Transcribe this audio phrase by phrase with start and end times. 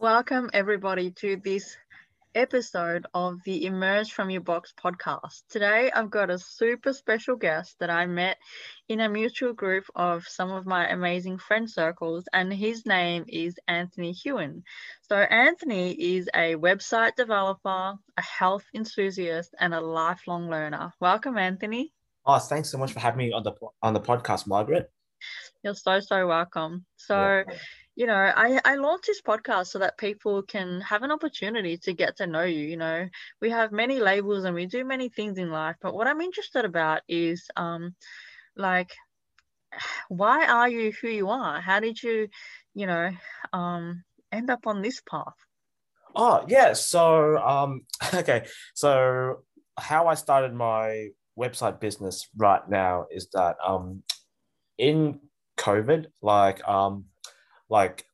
[0.00, 1.76] Welcome, everybody, to this
[2.32, 5.42] episode of the Emerge from Your Box podcast.
[5.50, 8.36] Today, I've got a super special guest that I met
[8.88, 13.58] in a mutual group of some of my amazing friend circles, and his name is
[13.66, 14.62] Anthony Hewen.
[15.02, 20.92] So, Anthony is a website developer, a health enthusiast, and a lifelong learner.
[21.00, 21.92] Welcome, Anthony.
[22.24, 23.52] Oh, thanks so much for having me on the
[23.82, 24.92] on the podcast, Margaret.
[25.64, 26.86] You're so so welcome.
[26.98, 27.42] So.
[27.48, 27.54] Yeah
[27.98, 31.92] you know, I, I launched this podcast so that people can have an opportunity to
[31.92, 32.64] get to know you.
[32.64, 33.08] You know,
[33.40, 36.64] we have many labels and we do many things in life, but what I'm interested
[36.64, 37.96] about is um
[38.56, 38.92] like
[40.08, 41.60] why are you who you are?
[41.60, 42.28] How did you,
[42.72, 43.10] you know,
[43.52, 45.34] um end up on this path?
[46.14, 46.74] Oh yeah.
[46.74, 47.80] So um
[48.14, 48.46] okay.
[48.74, 49.42] So
[49.76, 54.04] how I started my website business right now is that um
[54.78, 55.18] in
[55.58, 57.06] COVID, like um
[57.68, 58.04] like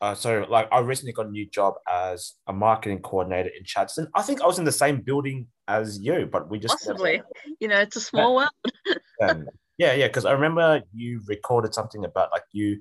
[0.00, 4.08] uh, so like I recently got a new job as a marketing coordinator in Chadstone.
[4.14, 7.22] I think I was in the same building as you, but we just possibly,
[7.60, 8.50] you know, it's a small world.
[9.22, 9.46] um,
[9.78, 12.80] yeah, yeah, because I remember you recorded something about like you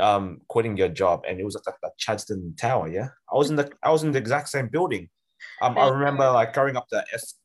[0.00, 2.88] um quitting your job, and it was at the, the Chadstone Tower.
[2.88, 5.08] Yeah, I was in the I was in the exact same building.
[5.62, 7.04] Um, I remember like going up the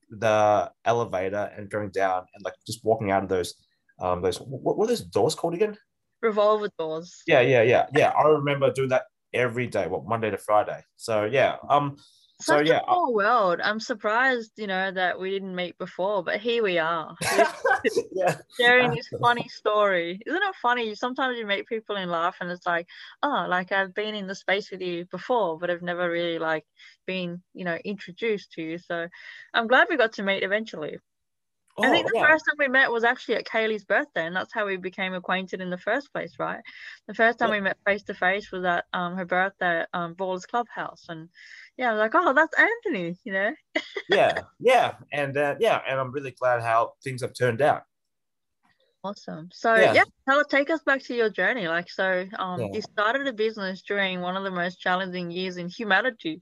[0.10, 3.54] the elevator and going down, and like just walking out of those
[4.00, 5.78] um those what, are those doors called again?
[6.22, 7.22] Revolver doors.
[7.28, 8.10] Yeah, yeah, yeah, yeah.
[8.10, 10.84] I remember doing that every day, what Monday to Friday.
[10.98, 11.98] So yeah, um,
[12.42, 13.60] so Such yeah, a small world.
[13.64, 17.16] I'm surprised, you know, that we didn't meet before, but here we are.
[18.12, 18.38] yeah.
[18.60, 20.20] Sharing this funny story.
[20.26, 20.96] Isn't it funny?
[20.96, 22.88] Sometimes you meet people in life and it's like,
[23.22, 26.66] oh, like I've been in the space with you before, but I've never really like
[27.06, 28.78] been, you know, introduced to you.
[28.80, 29.08] So
[29.54, 30.98] I'm glad we got to meet eventually.
[31.84, 32.28] Oh, I think the yeah.
[32.28, 35.62] first time we met was actually at Kaylee's birthday, and that's how we became acquainted
[35.62, 36.60] in the first place, right?
[37.08, 37.56] The first time yeah.
[37.56, 41.30] we met face to face was at um, her birthday at um, Ballers Clubhouse, and
[41.78, 43.54] yeah, I was like, oh, that's Anthony, you know?
[44.10, 47.84] yeah, yeah, and uh, yeah, and I'm really glad how things have turned out.
[49.04, 49.50] Awesome.
[49.52, 51.68] So yeah, yeah tell, take us back to your journey.
[51.68, 52.68] Like, so um, yeah.
[52.74, 56.42] you started a business during one of the most challenging years in humanity.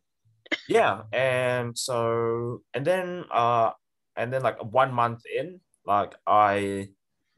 [0.68, 3.72] yeah, and so and then uh
[4.20, 6.90] and then like one month in, like I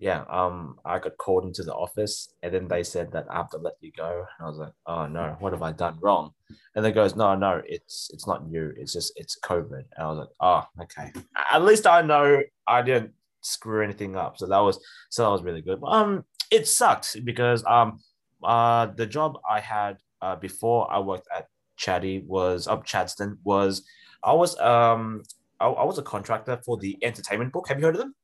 [0.02, 3.52] yeah, um, I got called into the office, and then they said that I have
[3.52, 4.26] to let you go.
[4.40, 6.32] And I was like, oh no, what have I done wrong?
[6.76, 8.74] And they goes, no, no, it's it's not you.
[8.76, 9.84] It's just it's COVID.
[9.96, 11.14] And I was like, oh, okay.
[11.52, 13.12] At least I know I didn't
[13.42, 14.40] screw anything up.
[14.40, 15.80] So that was so that was really good.
[15.86, 18.00] Um, it sucked because um,
[18.44, 21.46] uh, the job I had uh before I worked at
[21.78, 23.84] Chatty was up Chadstone was
[24.24, 25.22] I was um
[25.62, 27.68] I, I was a contractor for the entertainment book.
[27.70, 28.16] Have you heard of them?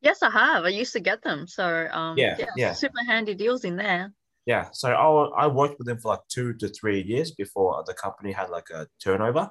[0.00, 0.64] Yes, I have.
[0.64, 1.46] I used to get them.
[1.46, 2.72] So um, yeah, yeah, yeah.
[2.74, 4.12] super handy deals in there.
[4.46, 7.94] Yeah, so I, I worked with them for like two to three years before the
[7.94, 9.50] company had like a turnover,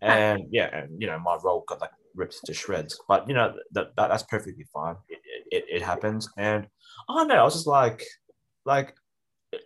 [0.00, 3.00] and yeah, and you know my role got like ripped to shreds.
[3.08, 4.94] But you know that, that that's perfectly fine.
[5.08, 5.18] It,
[5.50, 6.68] it, it happens, and
[7.08, 8.04] oh no, I was just like,
[8.64, 8.94] like,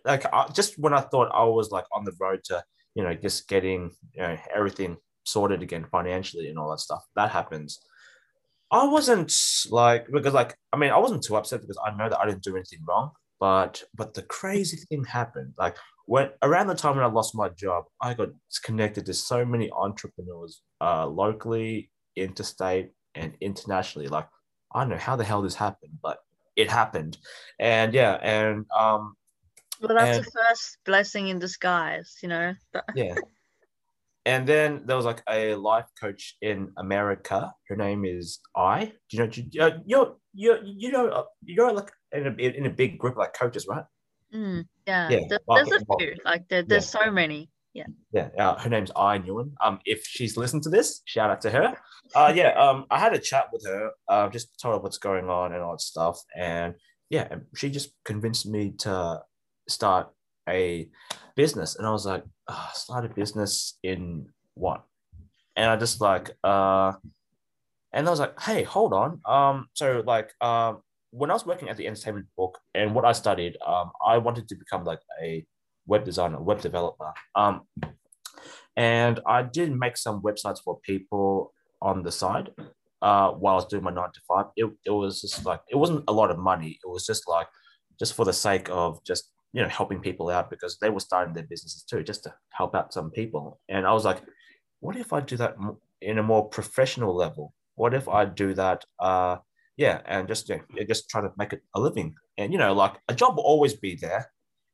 [0.03, 2.63] like I, just when I thought I was like on the road to
[2.95, 7.03] you know just getting you know everything sorted again financially and all that stuff.
[7.15, 7.79] That happens.
[8.71, 9.31] I wasn't
[9.69, 12.43] like because like I mean I wasn't too upset because I know that I didn't
[12.43, 13.11] do anything wrong.
[13.39, 15.53] But but the crazy thing happened.
[15.57, 18.29] Like when around the time when I lost my job, I got
[18.63, 24.07] connected to so many entrepreneurs uh, locally, interstate, and internationally.
[24.07, 24.27] Like
[24.73, 26.17] I don't know how the hell this happened, but
[26.55, 27.17] it happened.
[27.59, 29.15] And yeah, and um
[29.81, 32.53] well that's and, the first blessing in disguise, you know.
[32.95, 33.15] yeah.
[34.25, 37.53] And then there was like a life coach in America.
[37.67, 38.93] Her name is I.
[39.09, 39.29] Do you know?
[39.33, 43.17] You, uh, you're you're you know uh, you're like in a in a big group
[43.17, 43.83] like coaches, right?
[44.33, 45.09] Mm, yeah.
[45.09, 45.19] yeah.
[45.29, 46.15] There, there's a few.
[46.23, 47.03] Like there, there's yeah.
[47.05, 47.49] so many.
[47.73, 47.87] Yeah.
[48.11, 48.29] Yeah.
[48.37, 49.51] Uh, her name's I Newen.
[49.61, 51.77] Um, if she's listened to this, shout out to her.
[52.15, 52.49] Uh, yeah.
[52.49, 53.91] Um, I had a chat with her.
[54.07, 56.75] Uh, just told her what's going on and all that stuff, and
[57.09, 59.21] yeah, she just convinced me to
[59.67, 60.07] start
[60.47, 60.89] a
[61.35, 64.83] business, and I was like, oh, start a business in what?
[65.55, 66.93] And I just like, uh,
[67.91, 69.21] and I was like, hey, hold on.
[69.25, 70.81] Um, so like, um,
[71.11, 74.47] when I was working at the entertainment book and what I studied, um, I wanted
[74.49, 75.45] to become like a
[75.85, 77.13] web designer, web developer.
[77.35, 77.61] Um,
[78.75, 82.49] and I did make some websites for people on the side
[83.03, 84.45] uh, while I was doing my nine to five.
[84.55, 86.79] It, it was just like, it wasn't a lot of money.
[86.83, 87.47] It was just like,
[87.99, 91.33] just for the sake of just you know helping people out because they were starting
[91.33, 93.59] their businesses too just to help out some people.
[93.69, 94.21] And i was like
[94.79, 95.55] what if i do that
[96.01, 97.53] in a more professional level?
[97.75, 99.37] What if i do that uh
[99.77, 102.15] yeah and just you know, just try to make it a living?
[102.37, 104.29] And you know like a job will always be there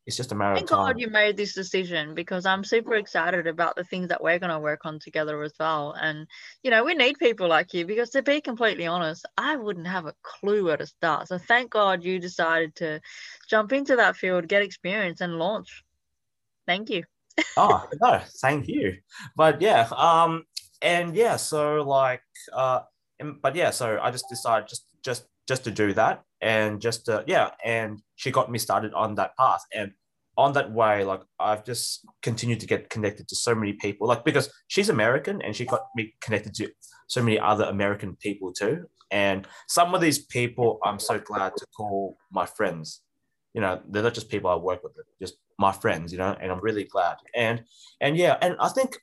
[0.06, 0.88] it's just a matter Thank of time.
[0.88, 4.52] God you made this decision because I'm super excited about the things that we're going
[4.52, 5.96] to work on together as well.
[6.02, 6.26] And,
[6.64, 10.06] you know, we need people like you because to be completely honest, I wouldn't have
[10.06, 11.28] a clue where to start.
[11.28, 13.02] So thank God you decided to
[13.48, 15.84] jump into that field, get experience, and launch.
[16.66, 17.04] Thank you.
[17.58, 18.98] oh, no, thank you.
[19.36, 20.46] But yeah, um,
[20.82, 22.22] and yeah, so like,
[22.52, 22.82] uh,
[23.20, 27.10] and, but yeah, so I just decided just, just, just to do that and just,
[27.10, 29.64] uh, yeah, and she got me started on that path.
[29.74, 29.92] And
[30.40, 34.24] on that way, like I've just continued to get connected to so many people, like
[34.24, 36.70] because she's American and she got me connected to
[37.08, 38.86] so many other American people too.
[39.12, 43.02] And some of these people I'm so glad to call my friends.
[43.54, 46.52] You know, they're not just people I work with, just my friends, you know, and
[46.52, 47.18] I'm really glad.
[47.36, 47.64] And
[48.00, 48.98] and yeah, and I think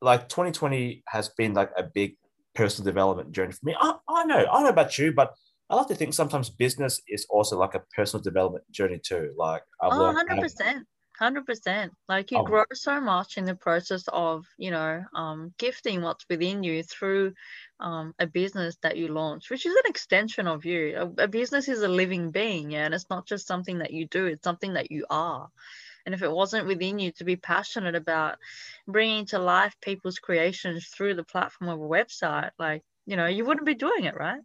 [0.00, 2.16] like 2020 has been like a big
[2.54, 3.74] personal development journey for me.
[3.78, 5.34] I, I know, I don't know about you, but
[5.68, 9.34] I like to think sometimes business is also like a personal development journey too.
[9.36, 10.84] Like, I've oh, 100%.
[11.20, 12.42] 100% like you oh.
[12.42, 17.32] grow so much in the process of you know um, gifting what's within you through
[17.80, 21.68] um, a business that you launch which is an extension of you a, a, business
[21.68, 24.74] is a living being yeah and it's not just something that you do it's something
[24.74, 25.48] that you are
[26.04, 28.36] and if it wasn't within you to be passionate about
[28.86, 33.44] bringing to life people's creations through the platform of a website like you know you
[33.44, 34.40] wouldn't be doing it right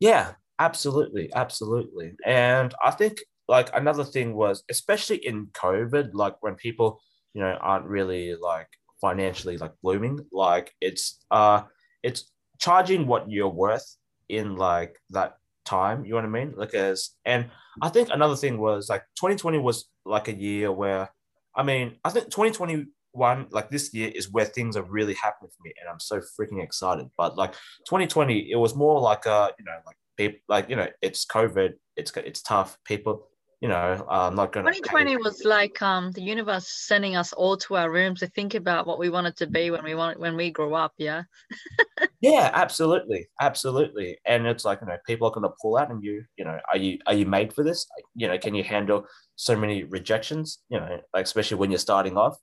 [0.00, 2.12] yeah Absolutely, absolutely.
[2.24, 3.18] And I think
[3.48, 7.00] like another thing was especially in COVID, like when people,
[7.34, 8.68] you know, aren't really like
[9.00, 11.62] financially like blooming, like it's uh
[12.02, 13.96] it's charging what you're worth
[14.28, 15.36] in like that
[15.66, 16.54] time, you know what I mean?
[16.56, 17.50] Like as and
[17.82, 21.10] I think another thing was like 2020 was like a year where
[21.54, 25.62] I mean, I think 2021 like this year is where things are really happening for
[25.64, 27.08] me and I'm so freaking excited.
[27.18, 27.52] But like
[27.88, 31.74] 2020, it was more like a, you know, like people like you know it's covid
[31.96, 32.78] it's it's tough.
[32.84, 33.28] People
[33.62, 37.74] you know i'm not gonna 2020 was like um the universe sending us all to
[37.74, 40.50] our rooms to think about what we wanted to be when we want when we
[40.50, 41.22] grow up yeah?
[42.20, 44.18] Yeah absolutely absolutely.
[44.26, 46.58] And it's like you know people are going to pull out and you you know
[46.70, 47.86] are you are you made for this?
[48.14, 52.16] You know can you handle so many rejections you know like especially when you're starting
[52.16, 52.36] off?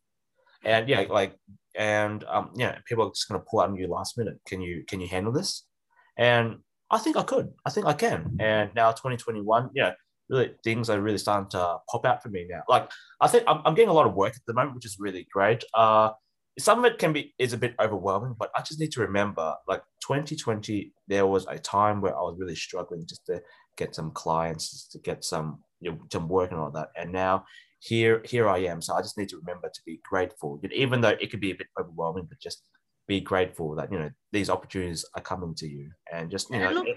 [0.64, 1.36] And yeah like
[1.76, 4.40] and um yeah people are just going to pull out on you last minute.
[4.46, 5.66] Can you can you handle this?
[6.18, 6.60] And
[6.94, 7.52] I think I could.
[7.66, 8.38] I think I can.
[8.40, 9.94] And now 2021, yeah,
[10.30, 12.62] really things are really starting to pop out for me now.
[12.70, 14.98] Like I think I'm, I'm getting a lot of work at the moment, which is
[15.00, 15.64] really great.
[15.74, 16.12] Uh,
[16.60, 19.56] some of it can be is a bit overwhelming, but I just need to remember,
[19.68, 23.42] like 2020, there was a time where I was really struggling just to
[23.76, 26.90] get some clients, just to get some you know, some work and all that.
[26.96, 27.46] And now
[27.80, 28.84] here here I am.
[28.84, 31.56] So I just need to remember to be grateful, even though it could be a
[31.56, 32.62] bit overwhelming, but just
[33.08, 36.72] be grateful that you know these opportunities are coming to you and just you know
[36.72, 36.88] look,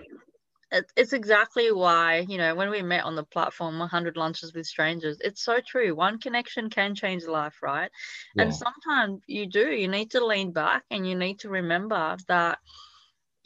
[0.96, 5.16] it's exactly why you know when we met on the platform 100 lunches with strangers
[5.20, 7.90] it's so true one connection can change life right
[8.34, 8.44] yeah.
[8.44, 12.58] and sometimes you do you need to lean back and you need to remember that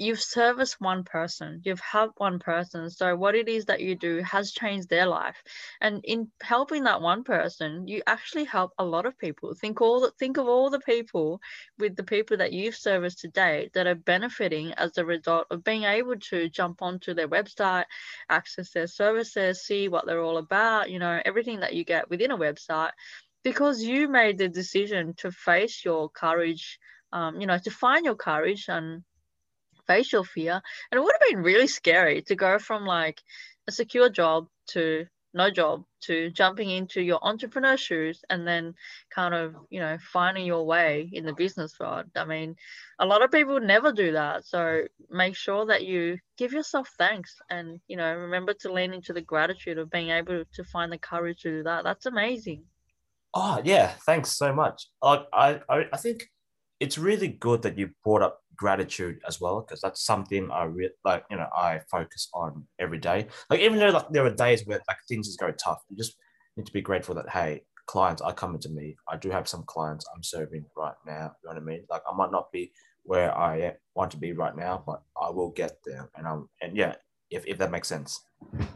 [0.00, 4.22] you've serviced one person you've helped one person so what it is that you do
[4.22, 5.36] has changed their life.
[5.82, 9.54] And in helping that one person you actually help a lot of people.
[9.54, 11.40] Think all the, think of all the people
[11.78, 15.84] with the people that you've serviced today that are benefiting as a result of being
[15.84, 17.84] able to jump onto their website
[18.30, 22.30] access their services see what they're all about you know everything that you get within
[22.30, 22.92] a website.
[23.44, 26.78] Because you made the decision to face your courage
[27.12, 29.02] um, you know to find your courage and
[30.12, 30.60] your fear.
[30.90, 33.22] And it would have been really scary to go from like
[33.66, 38.74] a secure job to no job to jumping into your entrepreneur shoes and then
[39.14, 42.06] kind of you know finding your way in the business world.
[42.16, 42.56] I mean
[42.98, 47.36] a lot of people never do that so make sure that you give yourself thanks
[47.48, 50.98] and you know remember to lean into the gratitude of being able to find the
[50.98, 51.84] courage to do that.
[51.84, 52.64] That's amazing.
[53.32, 54.86] Oh yeah thanks so much.
[55.02, 56.28] Like i i, I think
[56.80, 60.92] it's really good that you brought up gratitude as well because that's something I really
[61.04, 63.26] like you know I focus on every day.
[63.48, 66.16] Like even though like there are days where like things is go tough, you just
[66.56, 68.96] need to be grateful that hey clients are coming to me.
[69.08, 71.32] I do have some clients I'm serving right now.
[71.42, 71.84] You know what I mean?
[71.90, 72.72] Like I might not be
[73.04, 76.08] where I want to be right now, but I will get there.
[76.16, 76.94] And I'm and yeah,
[77.30, 78.20] if if that makes sense.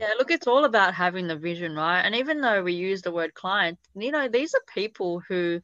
[0.01, 2.01] Yeah, look, it's all about having the vision, right?
[2.01, 5.61] And even though we use the word client, you know, these are people who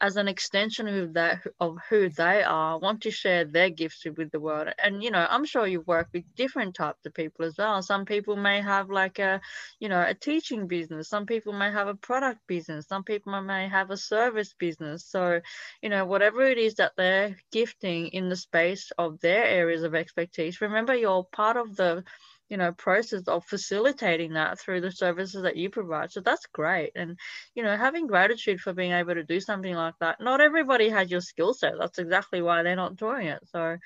[0.00, 4.30] as an extension of that of who they are want to share their gifts with
[4.30, 4.68] the world.
[4.82, 7.82] And you know i'm sure you work with different types of people as well.
[7.82, 9.40] Some people may have like a
[9.80, 11.08] you know a teaching business.
[11.08, 12.86] Some people may have a product business.
[12.88, 15.04] Some people may have a service business.
[15.06, 15.40] So
[15.82, 19.94] you know whatever it is that they're gifting in the space of their areas of
[19.94, 22.04] expertise remember you're part of the
[22.48, 26.92] you know process of facilitating that through the services that you provide so that's great
[26.94, 27.18] and
[27.54, 31.10] you know having gratitude for being able to do something like that not everybody has
[31.10, 33.76] your skill set that's exactly why they're not doing it so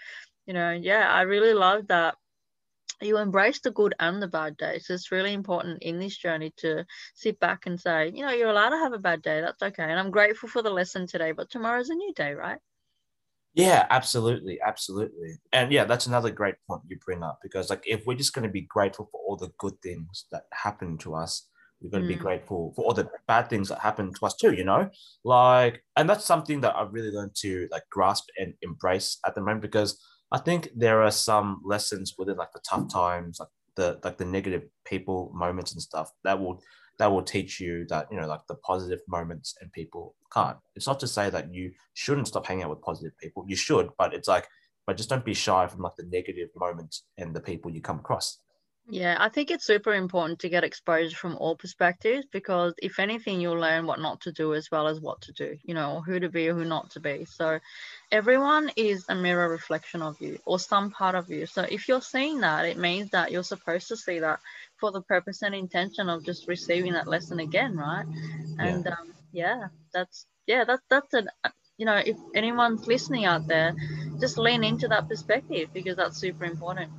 [0.47, 2.17] you know yeah i really love that
[3.03, 4.91] you embrace the good and the bad days.
[4.91, 8.71] It's really important in this journey to sit back and say, you know, you're allowed
[8.71, 9.41] to have a bad day.
[9.41, 9.85] That's okay.
[9.85, 12.59] And I'm grateful for the lesson today, but tomorrow's a new day, right?
[13.55, 15.41] Yeah, absolutely, absolutely.
[15.53, 18.47] And yeah, that's another great point you bring up because like if we're just going
[18.47, 21.49] to be grateful for all the good things that happen to us,
[21.81, 22.17] we're going to mm.
[22.17, 24.89] be grateful for all the bad things that happen to us too, you know?
[25.25, 29.41] Like and that's something that I've really learned to like grasp and embrace at the
[29.41, 30.01] moment because
[30.33, 34.25] I think there are some lessons within like the tough times, like the like the
[34.25, 36.63] negative people moments and stuff that will
[37.01, 40.59] that will teach you that you know like the positive moments and people can't.
[40.77, 43.45] It's not to say that you shouldn't stop hanging out with positive people.
[43.49, 44.47] You should but it's like
[44.87, 48.01] but just don't be shy from like the negative moments and the people you come
[48.01, 48.39] across
[48.91, 53.41] yeah, I think it's super important to get exposure from all perspectives because if anything,
[53.41, 56.19] you'll learn what not to do as well as what to do, you know, who
[56.19, 57.25] to be or who not to be.
[57.25, 57.61] So
[58.11, 61.47] everyone is a mirror reflection of you or some part of you.
[61.47, 64.41] So if you're seeing that, it means that you're supposed to see that
[64.77, 68.07] for the purpose and intention of just receiving that lesson again, right?
[68.59, 71.29] And yeah, um, yeah that's yeah, that's that's an
[71.79, 73.75] you know, if anyone's listening out there,
[74.21, 76.91] just lean into that perspective because that's super important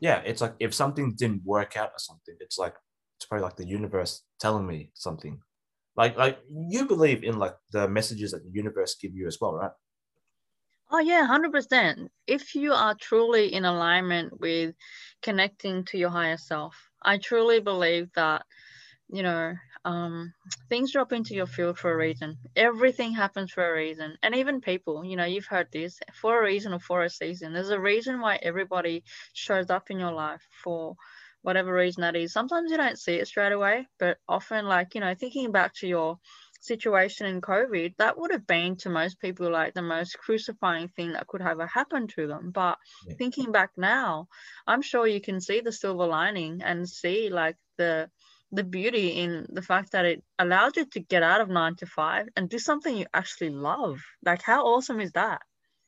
[0.00, 2.74] yeah, it's like if something didn't work out or something, it's like
[3.16, 5.42] it's probably like the universe telling me something.
[5.96, 9.54] Like like you believe in like the messages that the universe give you as well,
[9.54, 9.72] right?
[10.90, 12.10] Oh yeah, hundred percent.
[12.26, 14.74] If you are truly in alignment with
[15.22, 18.44] connecting to your higher self, I truly believe that,
[19.08, 19.54] you know,
[19.88, 20.34] um,
[20.68, 22.36] things drop into your field for a reason.
[22.54, 24.18] Everything happens for a reason.
[24.22, 27.54] And even people, you know, you've heard this for a reason or for a season.
[27.54, 29.02] There's a reason why everybody
[29.32, 30.94] shows up in your life for
[31.40, 32.34] whatever reason that is.
[32.34, 35.88] Sometimes you don't see it straight away, but often, like, you know, thinking back to
[35.88, 36.18] your
[36.60, 41.12] situation in COVID, that would have been to most people like the most crucifying thing
[41.12, 42.50] that could ever happen to them.
[42.50, 42.76] But
[43.06, 43.14] yeah.
[43.16, 44.28] thinking back now,
[44.66, 48.10] I'm sure you can see the silver lining and see like the
[48.52, 51.86] the beauty in the fact that it allows you to get out of nine to
[51.86, 54.00] five and do something you actually love.
[54.24, 55.42] Like, how awesome is that?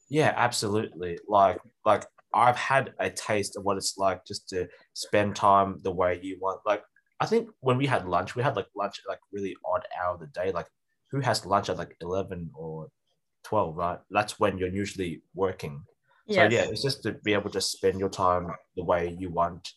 [0.09, 1.19] Yeah, absolutely.
[1.29, 5.91] Like, like I've had a taste of what it's like just to spend time the
[5.91, 6.61] way you want.
[6.67, 6.83] Like,
[7.21, 10.15] I think when we had lunch, we had like lunch at like really odd hour
[10.15, 10.53] of the day.
[10.53, 10.67] Like,
[11.11, 12.89] who has lunch at like eleven or
[13.43, 13.77] twelve?
[13.77, 15.83] Right, that's when you're usually working.
[16.27, 16.37] Yes.
[16.37, 19.69] So yeah, it's just to be able to spend your time the way you want.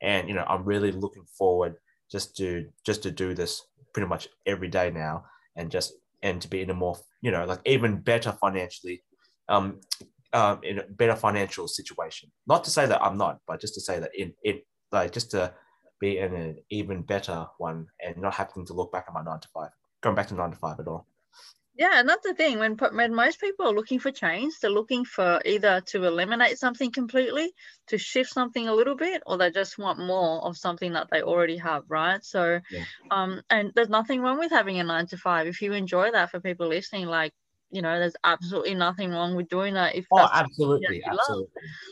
[0.00, 1.76] And you know, I'm really looking forward
[2.12, 5.24] just to just to do this pretty much every day now
[5.56, 9.02] and just and to be in a more you know like even better financially
[9.48, 9.80] um
[10.32, 12.30] um in a better financial situation.
[12.46, 15.30] Not to say that i'm not but just to say that in it like just
[15.32, 15.52] to
[16.00, 19.40] be in an even better one and not having to look back at my nine
[19.40, 19.70] to five
[20.02, 21.06] going back to nine to five at all
[21.74, 22.58] yeah, and that's the thing.
[22.58, 26.90] When when most people are looking for change, they're looking for either to eliminate something
[26.92, 27.52] completely,
[27.88, 31.22] to shift something a little bit, or they just want more of something that they
[31.22, 32.22] already have, right?
[32.24, 32.84] So, yeah.
[33.10, 35.46] um, and there's nothing wrong with having a nine to five.
[35.46, 37.32] If you enjoy that, for people listening, like
[37.72, 41.48] you know, there's absolutely nothing wrong with doing that if oh, absolutely, absolutely.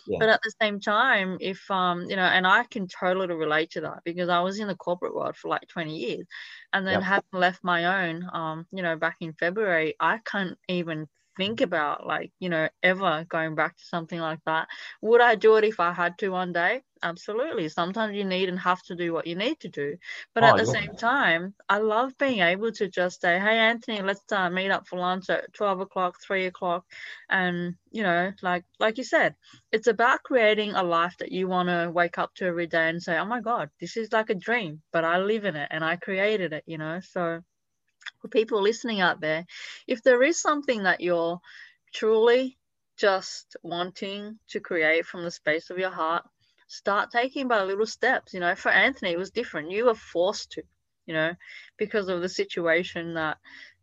[0.06, 0.18] Yeah.
[0.20, 3.80] But at the same time, if um, you know, and I can totally relate to
[3.80, 6.26] that because I was in the corporate world for like 20 years,
[6.72, 7.02] and then yep.
[7.02, 11.08] having left my own, um, you know, back in February, I can't even
[11.40, 14.68] think about like you know ever going back to something like that.
[15.02, 16.82] Would i do it if i had to one day?
[17.02, 17.68] Absolutely.
[17.70, 19.97] Sometimes you need and have to do what you need to do.
[20.35, 20.80] But oh, at the yeah.
[20.80, 24.87] same time i love being able to just say hey anthony let's uh, meet up
[24.87, 26.85] for lunch at 12 o'clock 3 o'clock.
[27.30, 29.35] And you know like like you said
[29.73, 33.02] it's about creating a life that you want to wake up to every day and
[33.02, 35.85] say oh my god this is like a dream but i live in it and
[35.85, 37.00] i created it you know?
[37.00, 37.42] So
[38.21, 39.47] for people listening out there,
[39.87, 41.40] if there is something that you're
[41.92, 42.59] truly
[42.97, 46.25] just wanting to create from the space of your heart,
[46.69, 48.35] start taking by little steps.
[48.35, 49.71] You know, for Anthony, it was different.
[49.71, 50.62] You were forced to,
[51.07, 51.35] you know,
[51.78, 53.38] because of the situation that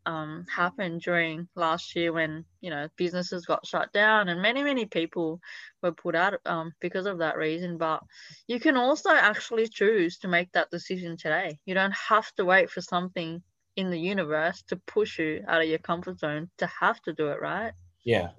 [0.05, 4.85] um, happened during last year when, you know, businesses got shut down and many, many
[4.85, 5.41] people
[5.83, 7.77] were put out um, because of that reason.
[7.77, 8.01] But
[8.47, 11.59] you can also actually choose to make that decision today.
[11.65, 13.43] You don't have to wait for something
[13.77, 17.29] in the universe to push you out of your comfort zone to have to do
[17.29, 17.71] it, right?
[18.03, 18.29] Yeah.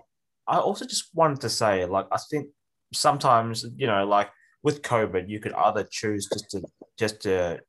[0.46, 2.48] I also just wanted to say, like, I think
[2.92, 4.30] sometimes, you know, like
[4.62, 6.62] with COVID, you could either choose just to
[6.98, 7.60] just to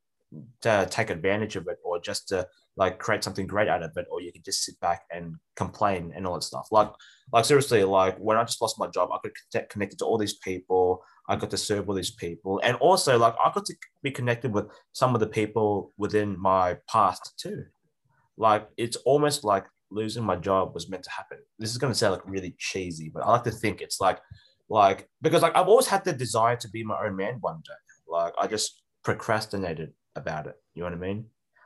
[0.61, 2.47] to take advantage of it or just to
[2.77, 6.13] like create something great out of it, or you can just sit back and complain
[6.15, 6.67] and all that stuff.
[6.71, 6.89] Like,
[7.33, 10.17] like seriously, like when I just lost my job, I could connect connected to all
[10.17, 11.03] these people.
[11.29, 14.51] I got to serve all these people, and also like I got to be connected
[14.51, 17.65] with some of the people within my past too.
[18.37, 21.37] Like it's almost like losing my job was meant to happen.
[21.59, 24.19] This is going to sound like really cheesy, but I like to think it's like,
[24.69, 27.73] like because like I've always had the desire to be my own man one day.
[28.07, 30.55] Like I just procrastinated about it.
[30.73, 31.25] You know what I mean?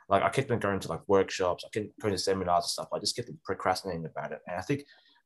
[0.10, 2.90] Like I kept on going to like workshops, I kept going to seminars and stuff.
[2.94, 4.40] I just kept procrastinating about it.
[4.48, 4.84] And I think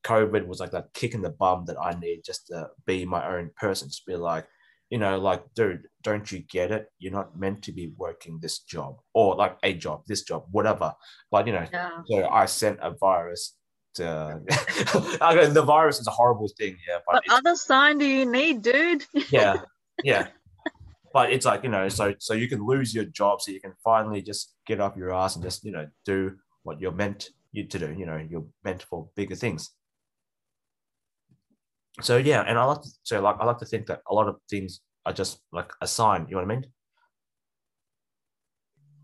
[0.08, 3.36] COVID was like that kick in the bum that I need just to be my
[3.36, 3.90] own person.
[3.90, 4.48] Just be like,
[4.90, 6.88] you know, like, dude, don't you get it?
[7.00, 10.94] You're not meant to be working this job or like a job, this job, whatever.
[11.30, 11.90] But you know, yeah.
[12.06, 13.56] so I sent a virus
[13.96, 17.00] to the virus is a horrible thing, yeah.
[17.06, 19.04] But what other sign do you need, dude?
[19.30, 19.62] yeah,
[20.04, 20.28] yeah
[21.14, 23.74] but it's like you know so so you can lose your job so you can
[23.84, 27.66] finally just get off your ass and just you know do what you're meant you
[27.66, 29.72] to do you know you're meant for bigger things
[32.01, 34.27] so yeah and i like to so like i like to think that a lot
[34.27, 36.66] of things are just like a sign you know what i mean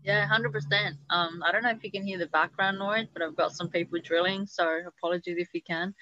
[0.02, 3.36] yeah 100% um i don't know if you can hear the background noise but i've
[3.36, 5.94] got some people drilling so apologies if you can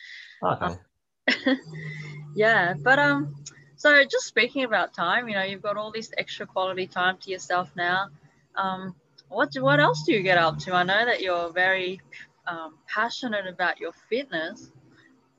[0.44, 0.66] okay.
[0.66, 1.58] Um,
[2.34, 3.34] yeah but um
[3.82, 7.30] so just speaking about time, you know, you've got all this extra quality time to
[7.32, 8.10] yourself now.
[8.54, 8.94] Um,
[9.28, 10.72] what what else do you get up to?
[10.72, 12.00] I know that you're very
[12.46, 14.70] um, passionate about your fitness.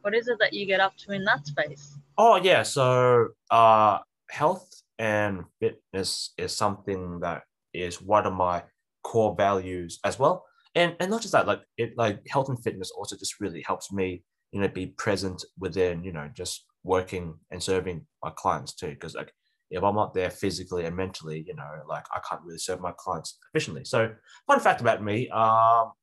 [0.03, 1.97] What is it that you get up to in that space?
[2.17, 4.69] Oh yeah, so uh, health
[4.99, 7.43] and fitness is something that
[7.73, 8.63] is one of my
[9.03, 10.45] core values as well.
[10.75, 13.93] And and not just that, like it like health and fitness also just really helps
[13.93, 18.89] me, you know, be present within, you know, just working and serving my clients too.
[18.89, 19.31] Because like
[19.71, 22.91] if I'm not there physically and mentally, you know, like I can't really serve my
[22.97, 23.85] clients efficiently.
[23.85, 24.13] So
[24.47, 25.29] fun fact about me.
[25.29, 25.93] Um,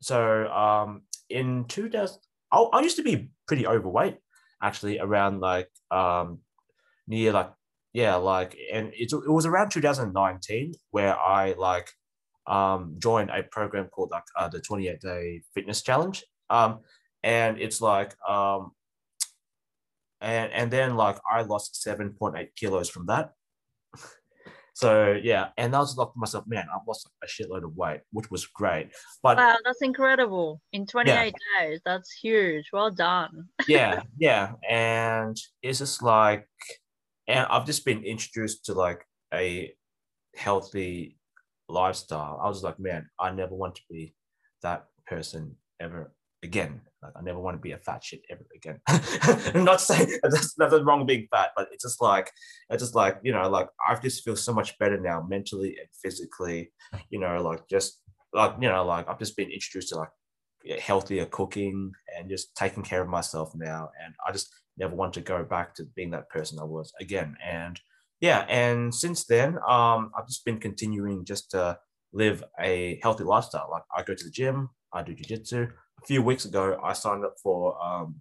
[0.00, 2.20] so um, in 2000,
[2.52, 4.18] I, I used to be pretty overweight
[4.62, 6.40] actually around like um,
[7.08, 7.50] near like
[7.92, 11.90] yeah like and it, it was around 2019 where I like
[12.46, 16.80] um, joined a program called like uh, the 28 day fitness challenge um,
[17.22, 18.72] and it's like um,
[20.20, 23.32] and and then like I lost seven point eight kilos from that.
[24.74, 28.30] So yeah, and I was like myself, man, I've lost a shitload of weight, which
[28.30, 28.90] was great.
[29.22, 30.60] But wow, that's incredible!
[30.72, 31.68] In twenty eight yeah.
[31.68, 32.66] days, that's huge.
[32.72, 33.48] Well done.
[33.68, 36.48] yeah, yeah, and it's just like,
[37.28, 39.04] and I've just been introduced to like
[39.34, 39.72] a
[40.34, 41.18] healthy
[41.68, 42.40] lifestyle.
[42.42, 44.14] I was like, man, I never want to be
[44.62, 46.80] that person ever again.
[47.02, 48.80] Like, I never want to be a fat shit ever again.
[49.54, 52.30] I'm not saying that's nothing wrong being fat, but it's just like,
[52.70, 55.88] it's just like, you know, like I just feel so much better now mentally and
[56.02, 56.72] physically,
[57.10, 58.00] you know, like just
[58.32, 60.10] like, you know, like I've just been introduced to like
[60.80, 63.90] healthier cooking and just taking care of myself now.
[64.04, 67.36] And I just never want to go back to being that person I was again.
[67.44, 67.78] And
[68.20, 71.78] yeah, and since then, um, I've just been continuing just to
[72.12, 73.68] live a healthy lifestyle.
[73.70, 77.24] Like I go to the gym, I do jujitsu, a few weeks ago, I signed
[77.24, 78.20] up for um,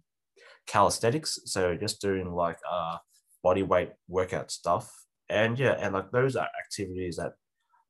[0.68, 1.40] calisthenics.
[1.46, 2.98] So just doing like uh,
[3.44, 4.92] body weight workout stuff.
[5.30, 7.34] And yeah, and like those are activities that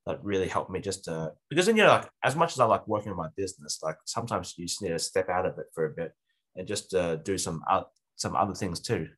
[0.06, 2.64] that really help me just to because then you know like as much as I
[2.64, 5.66] like working on my business, like sometimes you just need to step out of it
[5.74, 6.12] for a bit
[6.56, 7.82] and just uh, do some uh,
[8.16, 9.08] some other things too.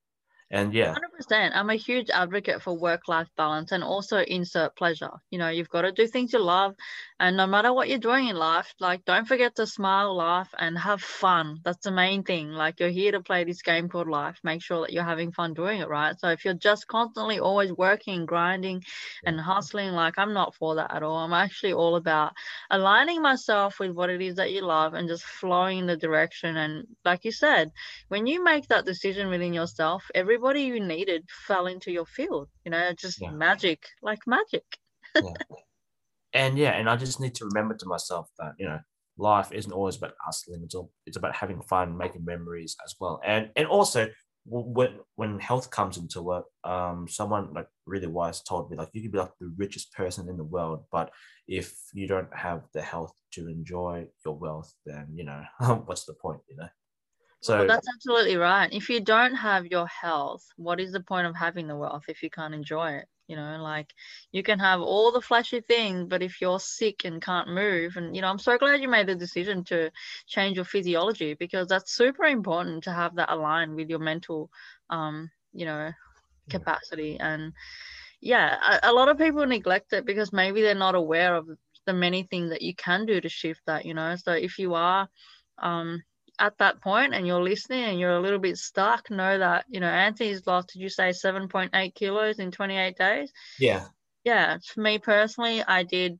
[0.50, 0.94] And yeah,
[1.30, 1.52] 100%.
[1.54, 5.11] I'm a huge advocate for work life balance and also insert pleasure.
[5.30, 6.74] You know, you've got to do things you love.
[7.18, 10.76] And no matter what you're doing in life, like, don't forget to smile, laugh, and
[10.78, 11.61] have fun.
[11.64, 12.50] That's the main thing.
[12.50, 14.38] Like, you're here to play this game called life.
[14.44, 16.18] Make sure that you're having fun doing it, right?
[16.20, 18.83] So, if you're just constantly always working, grinding,
[19.24, 21.16] and hustling, like, I'm not for that at all.
[21.16, 22.33] I'm actually all about
[22.70, 26.57] aligning myself with what it is that you love and just flowing in the direction.
[26.57, 27.70] And, like you said,
[28.09, 32.49] when you make that decision within yourself, everybody everybody you needed fell into your field.
[32.64, 33.31] You know, just yeah.
[33.31, 34.64] magic, like magic.
[35.14, 35.23] yeah.
[36.33, 38.81] And yeah, and I just need to remember to myself that you know
[39.16, 40.75] life isn't always about us It's
[41.07, 43.20] it's about having fun, making memories as well.
[43.25, 44.09] And and also
[44.47, 49.03] when when health comes into work, um, someone like really wise told me like you
[49.03, 51.11] could be like the richest person in the world, but
[51.47, 55.42] if you don't have the health to enjoy your wealth, then you know
[55.87, 56.68] what's the point, you know?
[57.44, 58.72] So well, that's absolutely right.
[58.72, 62.22] If you don't have your health, what is the point of having the wealth if
[62.22, 63.09] you can't enjoy it?
[63.28, 63.92] You know, like
[64.33, 68.14] you can have all the flashy things, but if you're sick and can't move, and
[68.16, 69.90] you know, I'm so glad you made the decision to
[70.26, 74.50] change your physiology because that's super important to have that aligned with your mental,
[74.90, 75.92] um, you know,
[76.50, 77.18] capacity.
[77.20, 77.52] And
[78.20, 81.48] yeah, a, a lot of people neglect it because maybe they're not aware of
[81.87, 84.16] the many things that you can do to shift that, you know.
[84.16, 85.09] So if you are
[85.59, 86.02] um,
[86.38, 89.81] at that point and you're listening and you're a little bit stuck, know that, you
[89.81, 93.33] know, Anthony's lost, did you say 7.8 kilos in 28 days?
[93.59, 93.87] Yeah.
[94.25, 94.59] Yeah.
[94.64, 96.18] For me personally, I did,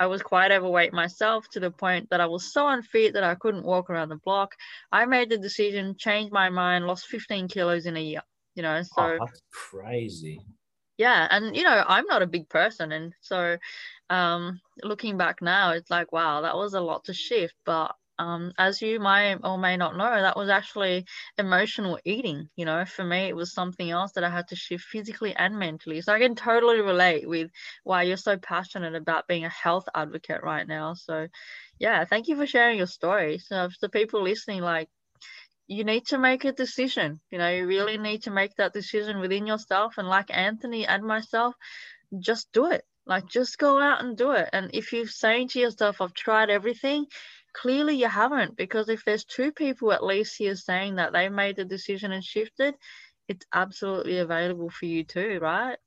[0.00, 3.36] I was quite overweight myself to the point that I was so unfit that I
[3.36, 4.54] couldn't walk around the block.
[4.90, 8.22] I made the decision, changed my mind, lost 15 kilos in a year,
[8.54, 9.02] you know, so.
[9.02, 10.40] Oh, that's crazy.
[10.98, 11.28] Yeah.
[11.30, 12.92] And, you know, I'm not a big person.
[12.92, 13.56] And so
[14.10, 17.54] um, looking back now, it's like, wow, that was a lot to shift.
[17.64, 21.06] But um, as you may or may not know, that was actually
[21.38, 22.48] emotional eating.
[22.56, 25.58] You know, for me, it was something else that I had to shift physically and
[25.58, 26.00] mentally.
[26.00, 27.50] So I can totally relate with
[27.84, 30.94] why you're so passionate about being a health advocate right now.
[30.94, 31.28] So,
[31.78, 33.38] yeah, thank you for sharing your story.
[33.38, 34.88] So, the people listening, like,
[35.66, 37.20] you need to make a decision.
[37.30, 39.94] You know, you really need to make that decision within yourself.
[39.98, 41.54] And like Anthony and myself,
[42.18, 42.84] just do it.
[43.06, 44.48] Like, just go out and do it.
[44.52, 47.06] And if you're saying to yourself, I've tried everything,
[47.54, 51.56] clearly you haven't because if there's two people at least here saying that they made
[51.56, 52.74] the decision and shifted
[53.28, 55.78] it's absolutely available for you too right?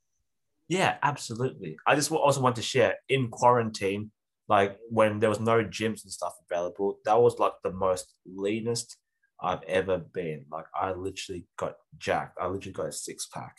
[0.68, 1.78] Yeah absolutely.
[1.86, 4.12] I just also want to share in quarantine
[4.48, 8.98] like when there was no gyms and stuff available that was like the most leanest
[9.42, 10.46] i've ever been.
[10.52, 12.38] Like i literally got jacked.
[12.40, 13.56] I literally got a six pack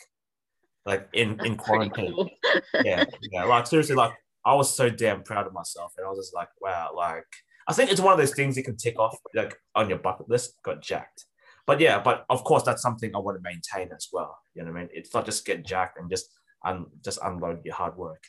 [0.85, 2.15] like in in quarantine.
[2.15, 2.31] cool.
[2.83, 3.45] yeah yeah.
[3.45, 4.13] Like seriously like
[4.45, 7.27] i was so damn proud of myself and i was just like wow like
[7.69, 10.29] I think it's one of those things you can tick off like on your bucket
[10.29, 10.55] list.
[10.63, 11.25] Got jacked,
[11.67, 14.39] but yeah, but of course that's something I want to maintain as well.
[14.55, 14.91] You know what I mean?
[14.93, 16.29] It's not just get jacked and just
[17.05, 18.23] just unload your hard work.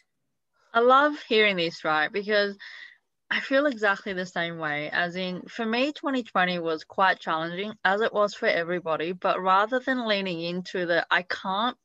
[0.74, 2.12] I love hearing this, right?
[2.12, 2.58] Because
[3.30, 4.90] I feel exactly the same way.
[4.92, 9.12] As in, for me, 2020 was quite challenging, as it was for everybody.
[9.12, 11.78] But rather than leaning into the I can't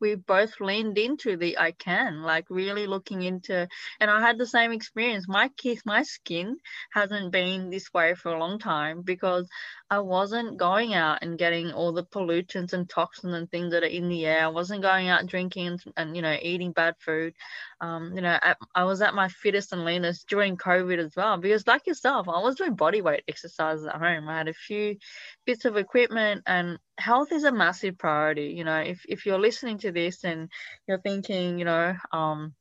[0.00, 3.68] we both leaned into the I can, like really looking into,
[4.00, 5.26] and I had the same experience.
[5.28, 6.56] My kiss, my skin
[6.92, 9.48] hasn't been this way for a long time because
[9.92, 13.86] I wasn't going out and getting all the pollutants and toxins and things that are
[13.86, 14.44] in the air.
[14.44, 17.34] I wasn't going out drinking and, and you know eating bad food.
[17.80, 21.38] Um, you know, at, I was at my fittest and leanest during COVID as well
[21.38, 24.28] because, like yourself, I was doing body weight exercises at home.
[24.28, 24.96] I had a few
[25.44, 28.54] bits of equipment, and health is a massive priority.
[28.56, 30.48] You know, if if you're listening to this and
[30.86, 32.54] you're thinking, you know, um,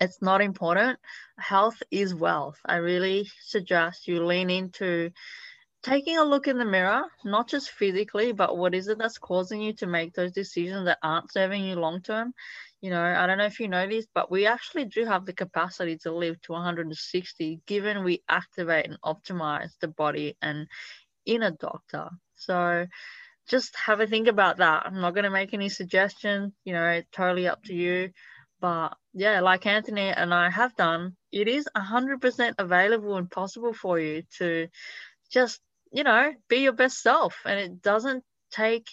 [0.00, 1.00] it's not important.
[1.38, 2.58] Health is wealth.
[2.64, 5.10] I really suggest you lean into
[5.82, 9.60] taking a look in the mirror, not just physically, but what is it that's causing
[9.60, 12.32] you to make those decisions that aren't serving you long term?
[12.80, 15.32] You know, I don't know if you know this, but we actually do have the
[15.32, 20.66] capacity to live to 160 given we activate and optimize the body and
[21.26, 22.10] in a doctor.
[22.36, 22.86] So
[23.48, 24.84] just have a think about that.
[24.86, 28.10] I'm not going to make any suggestions, you know, it's totally up to you.
[28.60, 33.98] But yeah, like Anthony and I have done, it is 100% available and possible for
[33.98, 34.68] you to
[35.32, 35.60] just
[35.92, 37.36] you know, be your best self.
[37.44, 38.88] And it doesn't take,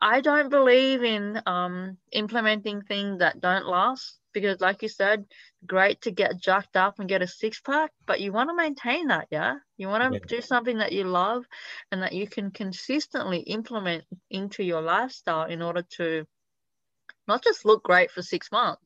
[0.00, 5.24] I don't believe in um, implementing things that don't last because, like you said,
[5.66, 9.06] great to get jacked up and get a six pack, but you want to maintain
[9.08, 9.54] that, yeah?
[9.76, 10.26] You want to yeah.
[10.26, 11.44] do something that you love
[11.90, 16.26] and that you can consistently implement into your lifestyle in order to
[17.26, 18.82] not just look great for six months,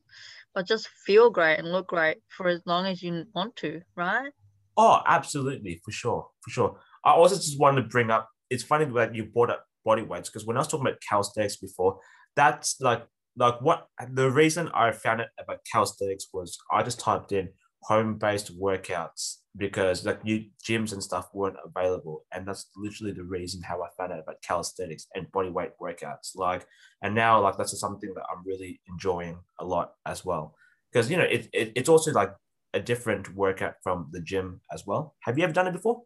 [0.53, 4.31] but just feel great and look great for as long as you want to, right?
[4.77, 6.79] Oh, absolutely, for sure, for sure.
[7.05, 8.29] I also just wanted to bring up.
[8.49, 11.57] It's funny that you brought up body weights because when I was talking about calisthenics
[11.57, 11.99] before,
[12.35, 13.05] that's like
[13.37, 17.49] like what the reason I found it about calisthenics was I just typed in
[17.83, 23.23] home based workouts because like you gyms and stuff weren't available and that's literally the
[23.23, 26.65] reason how I found out about calisthenics and body weight workouts like
[27.01, 30.55] and now like that's something that I'm really enjoying a lot as well
[30.91, 32.33] because you know it, it it's also like
[32.73, 36.01] a different workout from the gym as well have you ever done it before